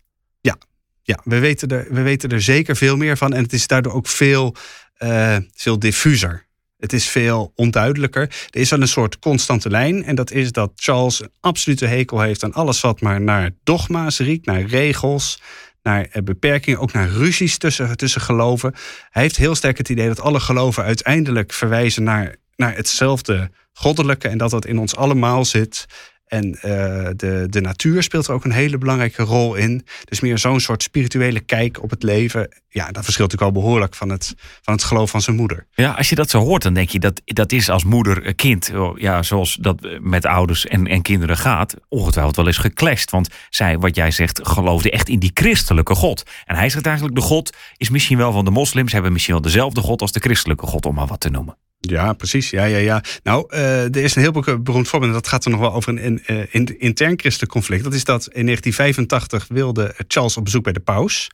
Ja, 1.03 1.21
we 1.25 1.39
weten, 1.39 1.69
er, 1.69 1.87
we 1.91 2.03
weten 2.03 2.31
er 2.31 2.43
zeker 2.43 2.77
veel 2.77 2.97
meer 2.97 3.17
van. 3.17 3.33
En 3.33 3.43
het 3.43 3.53
is 3.53 3.67
daardoor 3.67 3.93
ook 3.93 4.07
veel, 4.07 4.55
eh, 4.97 5.37
veel 5.55 5.79
diffuser. 5.79 6.46
Het 6.87 6.95
is 6.95 7.09
veel 7.09 7.53
onduidelijker. 7.55 8.23
Er 8.51 8.61
is 8.61 8.71
wel 8.71 8.81
een 8.81 8.89
soort 8.89 9.19
constante 9.19 9.71
lijn. 9.71 10.05
En 10.05 10.15
dat 10.15 10.31
is 10.31 10.53
dat 10.53 10.73
Charles 10.77 11.21
een 11.21 11.31
absolute 11.41 11.87
hekel 11.87 12.21
heeft 12.21 12.45
aan 12.45 12.53
alles 12.53 12.81
wat 12.81 13.01
maar 13.01 13.21
naar 13.21 13.51
dogma's 13.65 14.19
riekt, 14.19 14.47
naar 14.47 14.63
regels, 14.63 15.43
naar 15.83 16.09
eh, 16.11 16.23
beperkingen, 16.23 16.81
ook 16.81 16.93
naar 16.93 17.09
ruzies 17.09 17.59
tussen, 17.59 17.97
tussen 17.97 18.21
geloven. 18.21 18.75
Hij 19.11 19.23
heeft 19.23 19.37
heel 19.37 19.55
sterk 19.55 19.79
het 19.79 19.89
idee 19.89 20.09
dat 20.09 20.21
alle 20.21 20.41
geloven 20.41 20.85
uiteindelijk 20.85 21.53
verwijzen 21.53 22.03
naar, 22.03 22.37
naar 22.57 22.77
hetzelfde 22.77 23.51
goddelijke 23.73 24.29
en 24.29 24.39
dat 24.39 24.51
dat 24.51 24.67
in 24.67 24.79
ons 24.79 24.97
allemaal 24.97 25.45
zit. 25.45 25.87
En 26.27 26.55
eh, 26.55 27.09
de, 27.17 27.47
de 27.51 27.61
natuur 27.61 28.03
speelt 28.03 28.27
er 28.27 28.35
ook 28.35 28.45
een 28.45 28.53
hele 28.53 28.79
belangrijke 28.79 29.23
rol 29.23 29.55
in. 29.55 29.87
Dus 30.05 30.21
meer 30.21 30.39
zo'n 30.39 30.61
soort 30.61 30.83
spirituele 30.83 31.41
kijk 31.41 31.83
op 31.83 31.91
het 31.91 32.03
leven. 32.03 32.49
Ja, 32.69 32.91
dat 32.91 33.05
verschilt 33.05 33.31
natuurlijk 33.31 33.57
al 33.57 33.63
behoorlijk 33.63 33.95
van 33.95 34.09
het, 34.09 34.35
van 34.63 34.75
het 34.75 34.85
geloof 34.85 35.11
van 35.11 35.21
zijn 35.21 35.37
moeder. 35.37 35.67
Ja, 35.75 35.91
als 35.91 36.09
je 36.09 36.15
dat 36.15 36.31
zo 36.31 36.39
hoort, 36.39 36.63
dan 36.63 36.75
denk 36.75 36.89
je 36.89 36.99
dat 36.99 37.23
dat 37.25 37.53
is 37.53 37.69
als 37.69 37.85
moeder, 37.85 38.35
kind, 38.35 38.73
oh, 38.75 38.99
ja, 38.99 39.23
zoals 39.23 39.55
dat 39.61 39.85
eh, 39.85 39.99
met 40.01 40.27
ouders 40.27 40.67
en, 40.67 40.87
en 40.87 41.03
kinderen 41.03 41.37
gaat, 41.37 41.75
ongetwijfeld 41.89 42.37
wel 42.37 42.47
eens 42.47 42.59
geclashed. 42.59 43.11
Want 43.11 43.29
zij, 43.51 43.79
wat 43.79 43.97
jij 43.97 44.11
zegt, 44.11 44.41
geloofde 44.43 44.91
echt 44.91 45.09
in 45.09 45.19
die 45.19 45.31
christelijke 45.35 45.95
God. 45.95 46.23
En 46.45 46.57
hij 46.57 46.69
zegt 46.69 46.87
eigenlijk, 46.87 47.17
de 47.17 47.23
God 47.23 47.57
is 47.77 47.91
misschien 47.91 48.19
wel 48.19 48.33
van 48.33 48.45
de 48.45 48.51
moslims, 48.51 48.93
hebben 48.93 49.13
misschien 49.13 49.35
wel 49.35 49.43
dezelfde 49.43 49.81
God 49.81 50.01
als 50.01 50.13
de 50.13 50.21
christelijke 50.21 50.67
God, 50.67 50.87
om 50.87 50.95
maar 50.95 51.07
wat 51.07 51.21
te 51.21 51.31
noemen. 51.31 51.57
Ja, 51.81 52.13
precies. 52.13 52.51
Ja, 52.51 52.65
ja, 52.65 52.77
ja. 52.79 53.03
Nou, 53.23 53.45
eh, 53.49 53.83
er 53.85 53.97
is 53.97 54.15
een 54.17 54.23
heel 54.23 54.33
be- 54.33 54.61
beroemd 54.61 54.89
voorbeeld. 54.89 55.13
en 55.13 55.19
Dat 55.19 55.29
gaat 55.29 55.45
er 55.45 55.51
nog 55.51 55.61
wel 55.61 55.73
over 55.73 55.93
een, 55.93 56.07
een, 56.07 56.23
eh, 56.25 56.55
in- 56.55 56.79
intern 56.79 57.19
christelijk 57.19 57.53
conflict. 57.53 57.85
Dat 57.85 57.95
is 57.95 58.05
dat 58.05 58.29
in 58.33 58.45
1985 58.45 59.47
wilde 59.49 59.95
Charles 60.09 60.37
op 60.37 60.45
bezoek 60.45 60.63
bij 60.65 60.73
de 60.73 60.81
paus. 60.81 61.31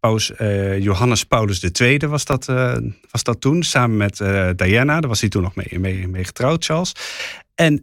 Paus 0.00 0.34
eh, 0.34 0.78
Johannes 0.78 1.24
Paulus 1.24 1.62
II 1.80 1.98
was 1.98 2.24
dat, 2.24 2.44
was 3.10 3.22
dat 3.22 3.40
toen. 3.40 3.62
Samen 3.62 3.96
met 3.96 4.16
Diana. 4.58 5.00
Daar 5.00 5.08
was 5.08 5.20
hij 5.20 5.28
toen 5.28 5.42
nog 5.42 5.54
mee, 5.54 6.08
mee, 6.08 6.24
getrouwd, 6.24 6.64
Charles. 6.64 6.92
En 7.54 7.80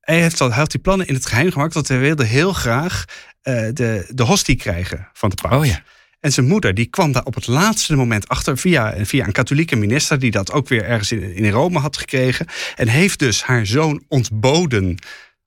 hij, 0.00 0.20
heeft 0.20 0.40
al, 0.40 0.52
had 0.52 0.70
die 0.70 0.80
plannen 0.80 1.06
in 1.06 1.14
het 1.14 1.26
geheim 1.26 1.50
gemaakt. 1.52 1.74
Want 1.74 1.88
hij 1.88 1.98
wilde 1.98 2.24
heel 2.24 2.52
graag 2.52 3.04
de, 3.42 4.06
de 4.08 4.22
hostie 4.22 4.56
krijgen 4.56 5.08
van 5.12 5.28
de 5.30 5.36
paus. 5.48 5.54
Oh 5.60 5.66
ja. 5.66 5.82
En 6.20 6.32
zijn 6.32 6.46
moeder 6.46 6.74
die 6.74 6.86
kwam 6.86 7.12
daar 7.12 7.24
op 7.24 7.34
het 7.34 7.46
laatste 7.46 7.96
moment 7.96 8.28
achter 8.28 8.58
via, 8.58 8.94
via 9.04 9.26
een 9.26 9.32
katholieke 9.32 9.76
minister 9.76 10.18
die 10.18 10.30
dat 10.30 10.52
ook 10.52 10.68
weer 10.68 10.84
ergens 10.84 11.12
in, 11.12 11.34
in 11.34 11.50
Rome 11.50 11.78
had 11.78 11.96
gekregen. 11.96 12.46
En 12.74 12.88
heeft 12.88 13.18
dus 13.18 13.42
haar 13.42 13.66
zoon 13.66 14.02
ontboden 14.08 14.98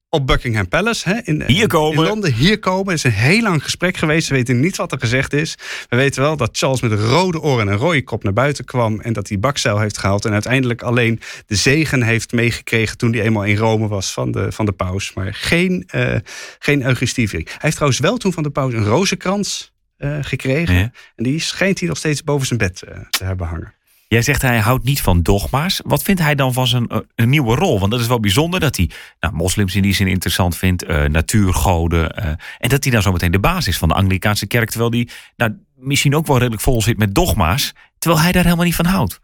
op 0.10 0.28
Buckingham 0.28 0.68
Palace. 0.68 1.10
Hè, 1.10 1.20
in, 1.24 1.44
Hier 1.48 1.68
komen. 1.68 2.04
In 2.04 2.10
Londen, 2.10 2.34
hier 2.34 2.60
komen. 2.60 2.88
Het 2.88 2.98
is 2.98 3.04
een 3.04 3.20
heel 3.20 3.42
lang 3.42 3.64
gesprek 3.64 3.98
geweest. 3.98 4.30
We 4.30 4.36
weten 4.36 4.60
niet 4.60 4.78
wat 4.78 4.92
er 4.92 5.00
gezegd 5.00 5.34
is. 5.34 5.56
We 5.90 5.96
weten 5.96 6.22
wel 6.22 6.38
dat 6.38 6.58
Charles 6.58 6.82
met 6.82 6.92
rode 6.92 7.42
oren 7.42 7.68
en 7.68 7.74
een 7.74 7.80
rode 7.80 8.04
kop 8.04 8.24
naar 8.24 8.34
buiten 8.34 8.66
kwam. 8.66 9.00
En 9.00 9.14
dat 9.14 9.30
hij 9.30 9.40
bakzeil 9.40 9.80
heeft 9.80 9.98
gehaald. 9.98 10.26
En 10.26 10.34
uiteindelijk 10.34 10.82
alleen 10.82 11.20
de 11.46 11.56
zegen 11.56 12.04
heeft 12.04 12.32
meegekregen 12.32 12.98
toen 12.98 13.14
hij 13.14 13.22
eenmaal 13.22 13.46
in 13.46 13.58
Rome 13.58 13.88
was 13.88 14.14
van 14.14 14.32
de, 14.32 14.52
van 14.52 14.66
de 14.66 14.72
paus. 14.72 15.14
Maar 15.14 15.34
geen, 15.34 15.84
eh 15.88 16.16
geen 16.60 16.84
Eucharistieviering. 16.86 17.50
Hij 17.50 17.60
heeft 17.60 17.76
trouwens 17.76 18.02
wel 18.02 18.18
toen 18.18 18.34
van 18.34 18.44
de 18.44 18.50
paus 18.50 18.74
een 18.74 18.86
rozenkrans 18.86 19.72
eh, 20.00 20.18
gekregen. 20.22 20.76
Ja. 20.76 20.92
En 21.16 21.24
die 21.24 21.40
schijnt 21.40 21.80
hij 21.80 21.88
nog 21.88 21.98
steeds 21.98 22.24
boven 22.24 22.48
zijn 22.48 22.60
bed 22.60 22.82
eh, 22.82 22.98
te 23.10 23.24
hebben 23.24 23.48
hangen. 23.48 23.74
Jij 24.08 24.22
zegt 24.22 24.42
hij 24.42 24.60
houdt 24.60 24.84
niet 24.84 25.02
van 25.02 25.22
dogma's. 25.22 25.82
Wat 25.84 26.04
vindt 26.04 26.22
hij 26.22 26.36
dan 26.36 26.54
van 26.54 26.68
zijn 26.68 26.88
eh, 26.88 26.98
een 27.16 27.30
nieuwe 27.30 27.56
rol? 27.56 27.80
Want 27.80 27.92
dat 27.92 28.00
is 28.00 28.08
wel 28.08 28.20
bijzonder 28.20 28.60
dat 28.60 28.78
hij 28.78 28.90
nou, 29.20 29.34
moslims 29.34 29.76
in 29.76 29.82
die 29.82 29.94
zin 29.94 30.08
interessant 30.08 30.58
vindt, 30.58 30.88
natuurgoden. 30.88 32.16
en 32.58 32.70
dat 32.70 32.84
hij 32.84 32.94
dan 32.94 33.02
zometeen 33.02 33.32
de 33.32 33.40
basis 33.40 33.68
is 33.68 33.78
van 33.78 33.88
de 33.88 33.94
Anglikaanse 33.94 34.48
kerk. 34.48 34.70
Terwijl 34.70 34.92
hij 34.92 35.08
nou, 35.36 35.56
misschien 35.76 36.16
ook 36.16 36.28
wel 36.28 36.38
redelijk 36.38 36.62
vol 36.62 36.82
zit 36.82 36.98
met 36.98 37.16
dogma's. 37.16 37.74
Terwijl 37.98 38.24
hij 38.24 38.32
daar 38.32 38.44
helemaal 38.44 38.66
niet 38.66 38.76
van 38.76 38.86
houdt. 38.86 39.22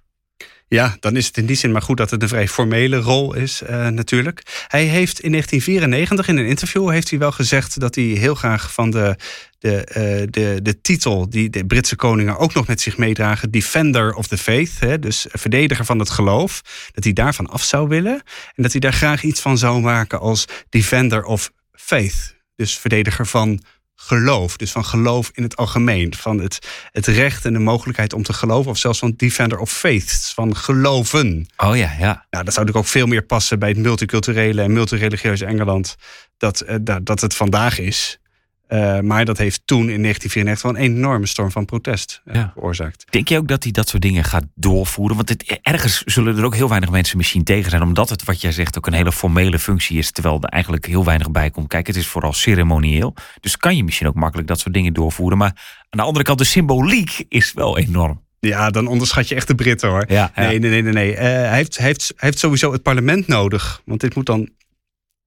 Ja, 0.68 0.96
dan 1.00 1.16
is 1.16 1.28
het 1.28 1.38
in 1.38 1.46
die 1.46 1.56
zin 1.56 1.72
maar 1.72 1.82
goed 1.82 1.98
dat 1.98 2.10
het 2.10 2.22
een 2.22 2.28
vrij 2.28 2.48
formele 2.48 2.98
rol 2.98 3.34
is 3.34 3.62
eh, 3.62 3.88
natuurlijk. 3.88 4.66
Hij 4.68 4.84
heeft 4.84 5.20
in 5.20 5.32
1994 5.32 6.28
in 6.28 6.38
een 6.38 6.46
interview 6.46 6.90
heeft 6.90 7.10
hij 7.10 7.20
wel 7.20 7.32
gezegd 7.32 7.80
dat 7.80 7.96
hij 7.96 8.04
heel 8.04 8.36
graag 8.36 8.74
van 8.74 8.90
de, 8.90 9.16
de, 9.60 9.84
eh, 9.84 10.28
de, 10.30 10.60
de 10.62 10.82
titel 10.82 11.30
die 11.30 11.50
de 11.50 11.66
Britse 11.66 11.96
koningen 11.96 12.38
ook 12.38 12.54
nog 12.54 12.68
met 12.68 12.82
zich 12.82 12.98
meedragen, 12.98 13.52
Defender 13.52 14.14
of 14.14 14.28
the 14.28 14.38
Faith, 14.38 14.80
hè, 14.80 15.00
dus 15.00 15.26
verdediger 15.30 15.86
van 15.86 16.00
het 16.00 16.10
geloof, 16.10 16.62
dat 16.92 17.04
hij 17.04 17.14
daarvan 17.14 17.48
af 17.48 17.64
zou 17.64 17.88
willen 17.88 18.22
en 18.56 18.64
dat 18.64 18.72
hij 18.72 18.82
daar 18.82 18.94
graag 18.94 19.24
iets 19.24 19.42
van 19.42 19.58
zou 19.58 19.82
maken 19.82 20.20
als 20.20 20.46
Defender 20.70 21.24
of 21.24 21.52
Faith, 21.72 22.36
dus 22.56 22.78
verdediger 22.78 23.28
van 23.28 23.62
geloof, 24.06 24.58
dus 24.58 24.72
van 24.72 24.86
geloof 24.86 25.32
in 25.34 25.44
het 25.44 25.56
algemeen, 25.56 26.14
van 26.16 26.40
het, 26.40 26.68
het 26.92 27.08
recht 27.08 27.46
en 27.46 27.54
de 27.54 27.60
mogelijkheid 27.60 28.14
om 28.14 28.24
te 28.24 28.34
geloven, 28.34 28.72
of 28.72 28.78
zelfs 28.78 29.00
van 29.00 29.14
defender 29.18 29.60
of 29.60 29.72
faith, 29.72 30.32
van 30.36 30.56
geloven. 30.56 31.48
Oh 31.58 31.78
ja, 31.78 31.96
ja. 32.00 32.26
Nou, 32.30 32.44
dat 32.44 32.54
zou 32.54 32.66
natuurlijk 32.66 32.78
ook 32.78 32.88
veel 32.88 33.08
meer 33.08 33.24
passen 33.24 33.60
bij 33.60 33.70
het 33.70 33.78
multiculturele 33.78 34.62
en 34.62 34.74
multireligieuze 34.74 35.46
Engeland 35.46 35.96
dat, 36.38 36.62
eh, 36.62 36.76
dat, 36.82 37.06
dat 37.06 37.22
het 37.22 37.36
vandaag 37.36 37.80
is. 37.80 38.20
Eh, 38.68 39.00
maar 39.00 39.26
dat 39.26 39.38
heeft 39.38 39.62
toen 39.66 39.90
in 39.90 40.02
1994 40.02 40.62
wel 40.72 40.76
een 40.76 40.96
enorme 40.98 41.26
storm 41.26 41.52
van 41.52 41.66
protest 41.66 42.22
eh, 42.26 42.36
Ja. 42.36 42.52
veroorzaakt. 42.54 43.06
Denk 43.10 43.28
je 43.28 43.38
ook 43.38 43.48
dat 43.48 43.64
hij 43.64 43.72
dat 43.72 43.90
soort 43.90 44.02
dingen 44.02 44.24
gaat 44.24 44.44
doorvoeren? 44.56 45.16
Want 45.16 45.30
het, 45.30 45.60
ergens 45.62 46.02
zullen 46.02 46.38
er 46.38 46.44
ook 46.44 46.56
heel 46.56 46.70
weinig 46.70 46.90
mensen 46.90 47.18
misschien 47.18 47.44
tegen 47.44 47.70
zijn. 47.70 47.82
Omdat 47.82 48.10
het, 48.10 48.24
wat 48.24 48.42
jij 48.42 48.52
zegt, 48.52 48.78
ook 48.78 48.88
een 48.88 48.94
hele 48.94 49.12
formele 49.12 49.60
functie 49.60 49.98
is. 49.98 50.12
Terwijl 50.12 50.38
er 50.42 50.50
eigenlijk 50.50 50.86
heel 50.86 51.06
weinig 51.06 51.32
bij 51.32 51.50
komt. 51.50 51.68
Kijk, 51.68 51.88
het 51.88 51.96
is 51.96 52.08
vooral 52.08 52.34
ceremonieel. 52.34 53.14
Dus 53.40 53.58
kan 53.58 53.76
je 53.76 53.84
misschien 53.84 54.08
ook 54.08 54.16
makkelijk 54.16 54.48
dat 54.48 54.60
soort 54.60 54.74
dingen 54.74 54.94
doorvoeren. 54.94 55.38
Maar 55.38 55.52
aan 55.90 56.00
de 56.00 56.02
andere 56.02 56.26
kant, 56.26 56.38
de 56.40 56.46
symboliek 56.46 57.26
is 57.30 57.54
wel 57.54 57.78
enorm. 57.78 58.24
Ja, 58.40 58.70
dan 58.70 58.88
onderschat 58.88 59.28
je 59.30 59.36
echt 59.36 59.48
de 59.48 59.56
Britten 59.56 59.90
hoor. 59.90 60.06
Ja, 60.08 60.32
ja. 60.36 60.42
Nee, 60.48 60.60
nee, 60.60 60.70
nee, 60.70 60.82
nee. 60.82 60.94
nee. 60.94 61.16
Eh, 61.16 61.24
hij, 61.24 61.56
heeft, 61.56 61.78
hij, 61.78 61.86
heeft, 61.86 62.08
hij 62.08 62.28
heeft 62.30 62.40
sowieso 62.40 62.72
het 62.72 62.82
parlement 62.82 63.28
nodig. 63.28 63.82
Want 63.86 64.02
dit 64.02 64.16
moet 64.16 64.26
dan. 64.26 64.50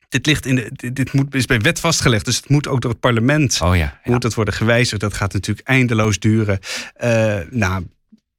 Dit, 0.08 0.26
ligt 0.26 0.46
in 0.46 0.54
de, 0.54 0.70
dit, 0.72 0.96
dit 0.96 1.12
moet, 1.12 1.34
is 1.34 1.46
bij 1.46 1.60
wet 1.60 1.80
vastgelegd. 1.80 2.24
Dus 2.24 2.36
het 2.36 2.48
moet 2.48 2.68
ook 2.68 2.80
door 2.80 2.90
het 2.90 3.00
parlement. 3.00 3.60
Oh 3.62 3.76
ja, 3.76 4.00
ja. 4.04 4.12
Moet 4.12 4.22
dat 4.22 4.34
worden 4.34 4.54
gewijzigd? 4.54 5.00
Dat 5.00 5.14
gaat 5.14 5.32
natuurlijk 5.32 5.68
eindeloos 5.68 6.18
duren. 6.18 6.58
Eh, 6.94 7.38
nou, 7.50 7.86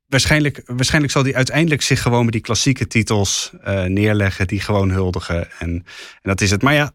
waarschijnlijk, 0.08 0.62
waarschijnlijk 0.66 1.14
zal 1.14 1.24
hij 1.24 1.36
uiteindelijk 1.36 1.82
zich 1.82 2.02
gewoon 2.02 2.24
met 2.24 2.34
die 2.34 2.42
klassieke 2.42 2.88
titels 2.88 3.52
eh, 3.64 3.84
neerleggen. 3.84 4.48
Die 4.48 4.60
gewoon 4.60 4.90
huldigen. 4.90 5.52
En, 5.60 5.70
en 5.70 5.86
dat 6.22 6.42
is 6.42 6.52
het. 6.52 6.62
Maar 6.62 6.74
ja, 6.74 6.92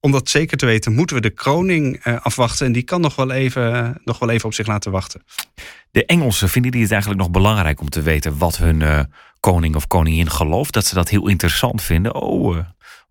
om 0.00 0.12
dat 0.12 0.28
zeker 0.28 0.56
te 0.56 0.66
weten, 0.66 0.94
moeten 0.94 1.16
we 1.16 1.22
de 1.22 1.30
kroning 1.30 2.04
afwachten. 2.04 2.66
En 2.66 2.72
die 2.72 2.82
kan 2.82 3.00
nog 3.00 3.16
wel, 3.16 3.30
even, 3.30 4.00
nog 4.04 4.18
wel 4.18 4.30
even 4.30 4.46
op 4.46 4.54
zich 4.54 4.66
laten 4.66 4.90
wachten. 4.90 5.22
De 5.90 6.06
Engelsen, 6.06 6.48
vinden 6.48 6.70
die 6.70 6.82
het 6.82 6.90
eigenlijk 6.90 7.20
nog 7.20 7.30
belangrijk 7.30 7.80
om 7.80 7.88
te 7.88 8.02
weten 8.02 8.38
wat 8.38 8.56
hun 8.56 9.08
koning 9.40 9.76
of 9.76 9.86
koningin 9.86 10.30
gelooft? 10.30 10.72
Dat 10.72 10.84
ze 10.84 10.94
dat 10.94 11.08
heel 11.08 11.28
interessant 11.28 11.82
vinden? 11.82 12.14
Oh, 12.14 12.58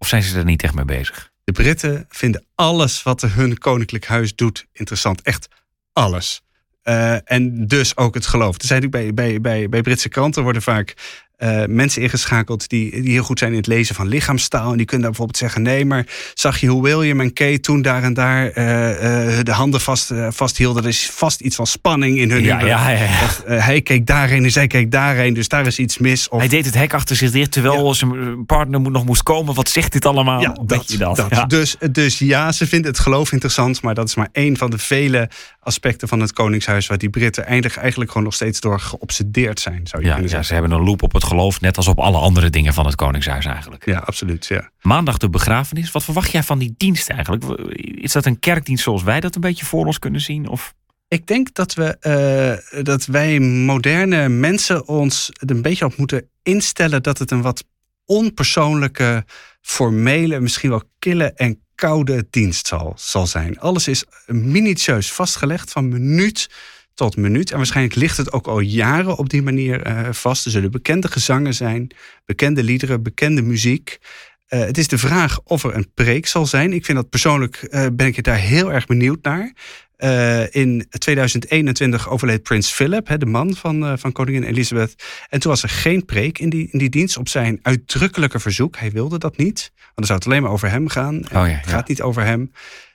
of 0.04 0.10
zijn 0.10 0.24
ze 0.24 0.38
er 0.38 0.46
niet 0.46 0.64
echt 0.64 0.74
mee 0.74 0.86
bezig? 0.86 1.32
De 1.44 1.52
Britten 1.52 2.06
vinden 2.10 2.46
alles 2.56 3.04
wat 3.04 3.22
hun 3.22 3.58
koninklijk 3.58 4.06
huis 4.06 4.36
doet 4.36 4.66
interessant. 4.72 5.22
Echt 5.22 5.48
alles. 5.94 6.42
Uh, 6.84 7.32
en 7.32 7.68
dus 7.68 7.98
ook 7.98 8.14
het 8.14 8.26
geloof. 8.26 8.58
Er 8.58 8.66
zijn 8.66 8.90
bij, 8.90 9.14
bij, 9.14 9.42
bij, 9.42 9.70
bij 9.70 9.82
Britse 9.82 10.10
kranten 10.10 10.44
worden 10.44 10.62
vaak 10.62 10.94
uh, 11.40 11.64
mensen 11.68 12.02
ingeschakeld 12.02 12.70
die, 12.70 13.02
die 13.02 13.12
heel 13.12 13.24
goed 13.24 13.40
zijn 13.40 13.52
in 13.52 13.58
het 13.58 13.68
lezen 13.68 13.96
van 13.96 14.08
lichaamstaal. 14.08 14.72
En 14.72 14.78
die 14.78 14.86
kunnen 14.86 15.02
daar 15.02 15.18
bijvoorbeeld 15.18 15.38
zeggen: 15.38 15.62
nee, 15.62 15.86
maar 15.86 16.06
zag 16.34 16.58
je 16.58 16.68
hoe 16.68 16.84
William 16.84 17.20
en 17.20 17.34
Kate 17.34 17.60
toen 17.60 17.82
daar 17.82 18.04
en 18.04 18.14
daar 18.14 18.58
uh, 18.58 19.38
uh, 19.38 19.44
de 19.44 19.52
handen 19.52 19.82
vast, 19.82 20.12
vasthielden? 20.30 20.84
Er 20.84 20.90
is 20.90 21.10
vast 21.14 21.42
iets 21.42 21.56
van 21.56 21.68
spanning 21.68 22.18
in 22.18 22.32
hun. 22.32 22.44
Ja, 22.44 22.60
ja, 22.60 22.90
ja. 22.90 23.24
Of, 23.24 23.44
hij 23.46 23.82
keek 23.82 24.06
daarheen 24.06 24.44
en 24.44 24.52
zij 24.52 24.68
keek 24.68 24.92
daarheen, 24.92 25.34
dus 25.34 25.48
daar 25.48 25.68
is 25.68 25.80
iets 25.80 25.98
mis. 25.98 26.30
Of... 26.30 26.40
Hij 26.40 26.48
deed 26.48 26.66
het 26.66 26.76
hek 26.76 26.94
achter 26.94 27.16
zich 27.16 27.32
dicht 27.32 27.52
terwijl 27.52 27.94
zijn 27.94 28.46
partner 28.46 28.82
nog 28.82 29.06
moest 29.06 29.24
komen. 29.24 29.56
Wat 29.56 29.70
zegt 29.70 29.92
dit 29.92 30.06
allemaal? 30.06 30.42
Ja, 30.42 30.58
dat, 30.66 30.96
dat? 30.98 31.50
Dus, 31.50 31.76
dus 31.92 32.20
ja, 32.20 32.52
ze 32.52 32.68
vinden 32.68 32.92
het 32.92 33.00
geloof 33.00 33.32
interessant, 33.32 33.82
maar 33.82 33.94
dat 33.94 34.08
is 34.08 34.16
maar 34.16 34.30
één 34.32 34.58
van 34.58 34.70
de 34.70 34.78
vele 34.78 35.30
aspecten 35.60 36.08
van 36.08 36.20
het 36.20 36.34
Koningshuis 36.34 36.88
waar 36.88 36.98
die 36.98 37.10
Britten 37.10 37.46
eigenlijk, 37.46 37.76
eigenlijk 37.76 38.12
gewoon 38.12 38.26
nog 38.26 38.36
steeds 38.36 38.60
door 38.60 38.80
geobsedeerd 38.80 39.60
zijn. 39.60 39.82
Zou 39.84 40.02
je 40.02 40.08
ja, 40.08 40.14
kunnen 40.14 40.32
ja, 40.32 40.38
zeggen. 40.38 40.46
ze 40.46 40.54
hebben 40.54 40.72
een 40.72 40.86
loop 40.86 41.02
op 41.04 41.14
het 41.14 41.23
geloof, 41.24 41.62
net 41.62 41.78
als 41.78 41.88
op 41.88 42.00
alle 42.00 42.18
andere 42.18 42.50
dingen 42.50 42.74
van 42.74 42.86
het 42.86 42.96
Koningshuis 42.96 43.46
eigenlijk. 43.46 43.86
Ja, 43.86 43.98
absoluut. 43.98 44.46
Ja. 44.46 44.70
Maandag 44.82 45.18
de 45.18 45.30
begrafenis. 45.30 45.92
Wat 45.92 46.04
verwacht 46.04 46.32
jij 46.32 46.44
van 46.44 46.60
die 46.60 46.74
dienst 46.78 47.10
eigenlijk? 47.10 47.44
Is 47.78 48.12
dat 48.12 48.26
een 48.26 48.40
kerkdienst 48.40 48.84
zoals 48.84 49.04
wij 49.04 49.20
dat 49.20 49.36
een 49.36 49.42
beetje 49.42 49.66
voor 49.66 49.86
ons 49.86 50.00
kunnen 50.00 50.22
zien? 50.22 50.48
Of? 50.48 50.74
Ik 51.08 51.28
denk 51.28 51.54
dat, 51.54 51.74
we, 51.74 51.98
uh, 52.72 52.84
dat 52.84 53.06
wij 53.06 53.40
moderne 53.40 54.30
mensen 54.30 54.88
ons 54.88 55.30
er 55.32 55.52
een 55.52 55.62
beetje 55.62 55.86
op 55.86 55.98
moeten 55.98 56.30
instellen 56.44 57.04
dat 57.04 57.18
het 57.18 57.32
een 57.32 57.42
wat 57.42 57.64
onpersoonlijke, 58.06 59.26
formele, 59.62 60.40
misschien 60.40 60.70
wel 60.70 60.84
kille 61.00 61.34
en 61.34 61.64
koude 61.76 62.28
dienst 62.30 62.68
zal, 62.68 62.94
zal 62.96 63.28
zijn. 63.28 63.60
Alles 63.60 63.88
is 63.88 64.06
minutieus 64.26 65.12
vastgelegd 65.12 65.72
van 65.72 65.90
minuut 65.90 66.50
tot 66.94 67.18
minuut. 67.18 67.52
En 67.52 67.58
waarschijnlijk 67.58 67.96
ligt 67.96 68.18
het 68.18 68.32
ook 68.32 68.48
al 68.48 68.60
jaren 68.60 69.18
op 69.18 69.30
die 69.30 69.42
manier 69.42 69.88
uh, 69.88 70.12
vast. 70.12 70.46
Er 70.46 70.52
zullen 70.52 70.72
bekende 70.72 71.08
gezangen 71.08 71.54
zijn, 71.54 71.92
bekende 72.26 72.64
liederen, 72.64 73.04
bekende 73.04 73.42
muziek. 73.42 73.98
Uh, 74.50 74.60
het 74.60 74.78
is 74.78 74.88
de 74.88 74.98
vraag 74.98 75.40
of 75.44 75.64
er 75.64 75.76
een 75.76 75.92
preek 75.94 76.28
zal 76.28 76.46
zijn. 76.46 76.74
Ik 76.74 76.86
vind 76.86 76.98
dat 76.98 77.10
persoonlijk 77.10 77.68
uh, 77.70 77.86
ben 77.94 78.08
ik 78.08 78.24
daar 78.24 78.38
heel 78.38 78.72
erg 78.72 78.86
benieuwd 78.86 79.24
naar. 79.24 79.54
Uh, 79.98 80.56
in 80.56 80.86
2021 80.90 82.10
overleed 82.10 82.44
prins 82.44 82.72
Philip, 82.72 83.08
hè, 83.08 83.18
de 83.18 83.26
man 83.26 83.56
van, 83.56 83.84
uh, 83.84 83.94
van 83.96 84.12
koningin 84.12 84.44
Elizabeth. 84.44 84.96
En 85.30 85.40
toen 85.40 85.52
was 85.52 85.64
er 85.64 85.70
geen 85.70 86.06
preek 86.06 86.40
in 86.40 86.50
die, 86.50 86.70
in 86.72 86.80
die 86.80 86.90
dienst 86.90 87.18
op 87.18 87.30
zijn 87.30 87.60
uitdrukkelijke 87.62 88.40
verzoek. 88.40 88.78
Hij 88.78 88.92
wilde 88.92 89.18
dat 89.18 89.38
niet, 89.38 89.72
want 89.76 89.94
dan 89.96 90.06
zou 90.06 90.20
het 90.20 90.28
alleen 90.28 90.42
maar 90.42 90.52
over 90.52 90.70
hem 90.70 90.90
gaan. 90.90 91.16
Oh 91.16 91.32
ja, 91.32 91.46
het 91.46 91.68
gaat 91.68 91.88
niet 91.88 92.02
over 92.02 92.24
hem. 92.24 92.52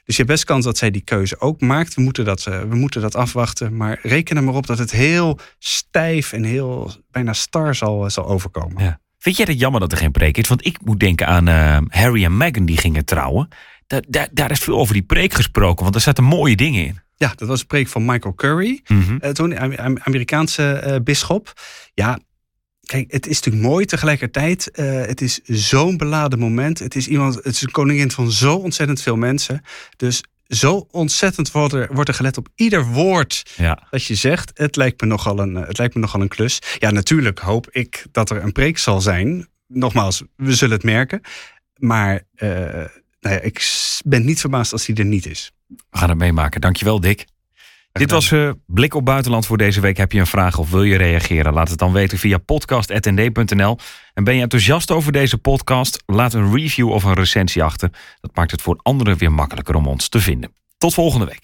Dus 0.09 0.17
je 0.17 0.23
hebt 0.23 0.35
best 0.35 0.45
kans 0.45 0.65
dat 0.65 0.79
zij 0.79 0.91
die 0.91 1.03
keuze 1.03 1.41
ook 1.41 1.61
maakt. 1.61 1.95
We 1.95 2.03
moeten 2.03 2.25
dat, 2.25 2.47
uh, 2.49 2.61
we 2.61 2.77
moeten 2.77 3.01
dat 3.01 3.15
afwachten. 3.15 3.77
Maar 3.77 3.99
reken 4.03 4.37
er 4.37 4.45
maar 4.45 4.55
op 4.55 4.67
dat 4.67 4.79
het 4.79 4.91
heel 4.91 5.39
stijf 5.59 6.33
en 6.33 6.45
heel 6.45 6.93
bijna 7.11 7.33
star 7.33 7.75
zal, 7.75 8.11
zal 8.11 8.27
overkomen. 8.27 8.85
Ja. 8.85 9.01
Vind 9.19 9.37
jij 9.37 9.47
het 9.49 9.61
jammer 9.61 9.81
dat 9.81 9.93
er 9.93 9.99
geen 9.99 10.13
preek 10.13 10.39
is? 10.39 10.49
Want 10.49 10.67
ik 10.67 10.79
moet 10.85 11.01
denken 11.01 11.27
aan 11.27 11.47
Harry 11.89 12.25
en 12.25 12.37
Meghan 12.37 12.65
die 12.65 12.77
gingen 12.77 13.05
trouwen. 13.05 13.49
Daar, 13.87 14.03
daar, 14.09 14.29
daar, 14.33 14.51
is 14.51 14.59
veel 14.59 14.79
over 14.79 14.95
die 14.95 15.03
preek 15.03 15.33
gesproken, 15.33 15.83
want 15.83 15.95
er 15.95 16.01
zaten 16.01 16.25
mooie 16.25 16.57
dingen 16.57 16.85
in. 16.85 17.01
Ja, 17.17 17.33
dat 17.37 17.49
was 17.49 17.61
een 17.61 17.67
preek 17.67 17.89
van 17.89 18.05
Michael 18.05 18.35
Curry, 18.35 18.81
mm 18.87 19.03
-hmm. 19.03 19.19
uh, 19.21 19.31
toen 19.31 19.79
Amerikaanse 20.05 20.85
uh, 20.87 20.97
bisschop. 21.05 21.53
Ja, 21.95 22.19
kijk, 22.89 23.13
het 23.13 23.27
is 23.27 23.37
natuurlijk 23.37 23.67
mooi 23.67 23.85
tegelijkertijd. 23.85 24.71
Uh, 24.75 25.01
het 25.07 25.21
is 25.21 25.41
zo'n 25.45 25.97
beladen 25.97 26.39
moment. 26.39 26.79
Het 26.79 26.97
is 26.97 27.09
iemand, 27.09 27.35
het 27.35 27.47
is 27.47 27.63
een 27.63 27.71
koningin 27.71 28.11
van 28.11 28.33
zo 28.33 28.55
ontzettend 28.55 29.03
veel 29.03 29.17
mensen. 29.17 29.63
Dus 29.97 30.23
zo 30.47 30.87
ontzettend 30.91 31.51
wordt 31.51 31.73
er, 31.73 31.89
wordt 31.93 32.09
er 32.09 32.15
gelet 32.15 32.37
op 32.37 32.49
ieder 32.55 32.87
woord 32.87 33.53
ja. 33.57 33.87
dat 33.91 34.05
je 34.05 34.15
zegt. 34.15 34.51
Het 34.55 34.77
lijkt, 34.77 35.01
me 35.01 35.07
nogal 35.07 35.39
een, 35.39 35.55
het 35.55 35.79
lijkt 35.79 35.95
me 35.95 36.01
nogal 36.01 36.21
een 36.21 36.29
klus. 36.29 36.59
Ja, 36.79 36.91
natuurlijk 36.91 37.39
hoop 37.39 37.71
ik 37.71 38.07
dat 38.13 38.31
er 38.31 38.43
een 38.43 38.53
preek 38.53 38.79
zal 38.79 39.01
zijn. 39.01 39.49
Nogmaals, 39.67 40.23
we 40.37 40.55
zullen 40.55 40.75
het 40.75 40.85
merken. 40.85 41.21
Maar 41.77 42.23
nou 43.21 43.35
ja, 43.35 43.41
ik 43.41 43.63
ben 44.05 44.25
niet 44.25 44.41
verbaasd 44.41 44.73
als 44.73 44.85
die 44.85 44.97
er 44.97 45.05
niet 45.05 45.27
is. 45.27 45.53
We 45.67 45.99
gaan 45.99 46.09
het 46.09 46.19
meemaken. 46.19 46.61
Dankjewel, 46.61 47.01
Dick. 47.01 47.27
Dit 47.93 48.11
was 48.11 48.31
uh, 48.31 48.51
Blik 48.67 48.95
op 48.95 49.05
Buitenland 49.05 49.47
voor 49.47 49.57
deze 49.59 49.81
week. 49.81 49.97
Heb 49.97 50.13
je 50.13 50.19
een 50.21 50.27
vraag 50.27 50.59
of 50.59 50.71
wil 50.71 50.83
je 50.83 50.97
reageren? 50.97 51.53
Laat 51.53 51.69
het 51.69 51.79
dan 51.79 51.93
weten 51.93 52.19
via 52.19 52.39
podcast.nd.nl. 52.39 53.79
En 54.15 54.25
ben 54.25 54.35
je 54.35 54.43
enthousiast 54.43 54.91
over 54.91 55.13
deze 55.13 55.39
podcast? 55.39 56.03
Laat 56.07 56.33
een 56.35 56.55
review 56.55 56.91
of 56.91 57.05
een 57.05 57.15
recensie 57.15 57.63
achter. 57.63 57.91
Dat 58.21 58.35
maakt 58.35 58.51
het 58.51 58.63
voor 58.63 58.79
anderen 58.83 59.17
weer 59.17 59.33
makkelijker 59.33 59.75
om 59.75 59.87
ons 59.87 60.09
te 60.09 60.21
vinden. 60.21 60.53
Tot 60.79 60.95
volgende 60.95 61.27
week. 61.27 61.37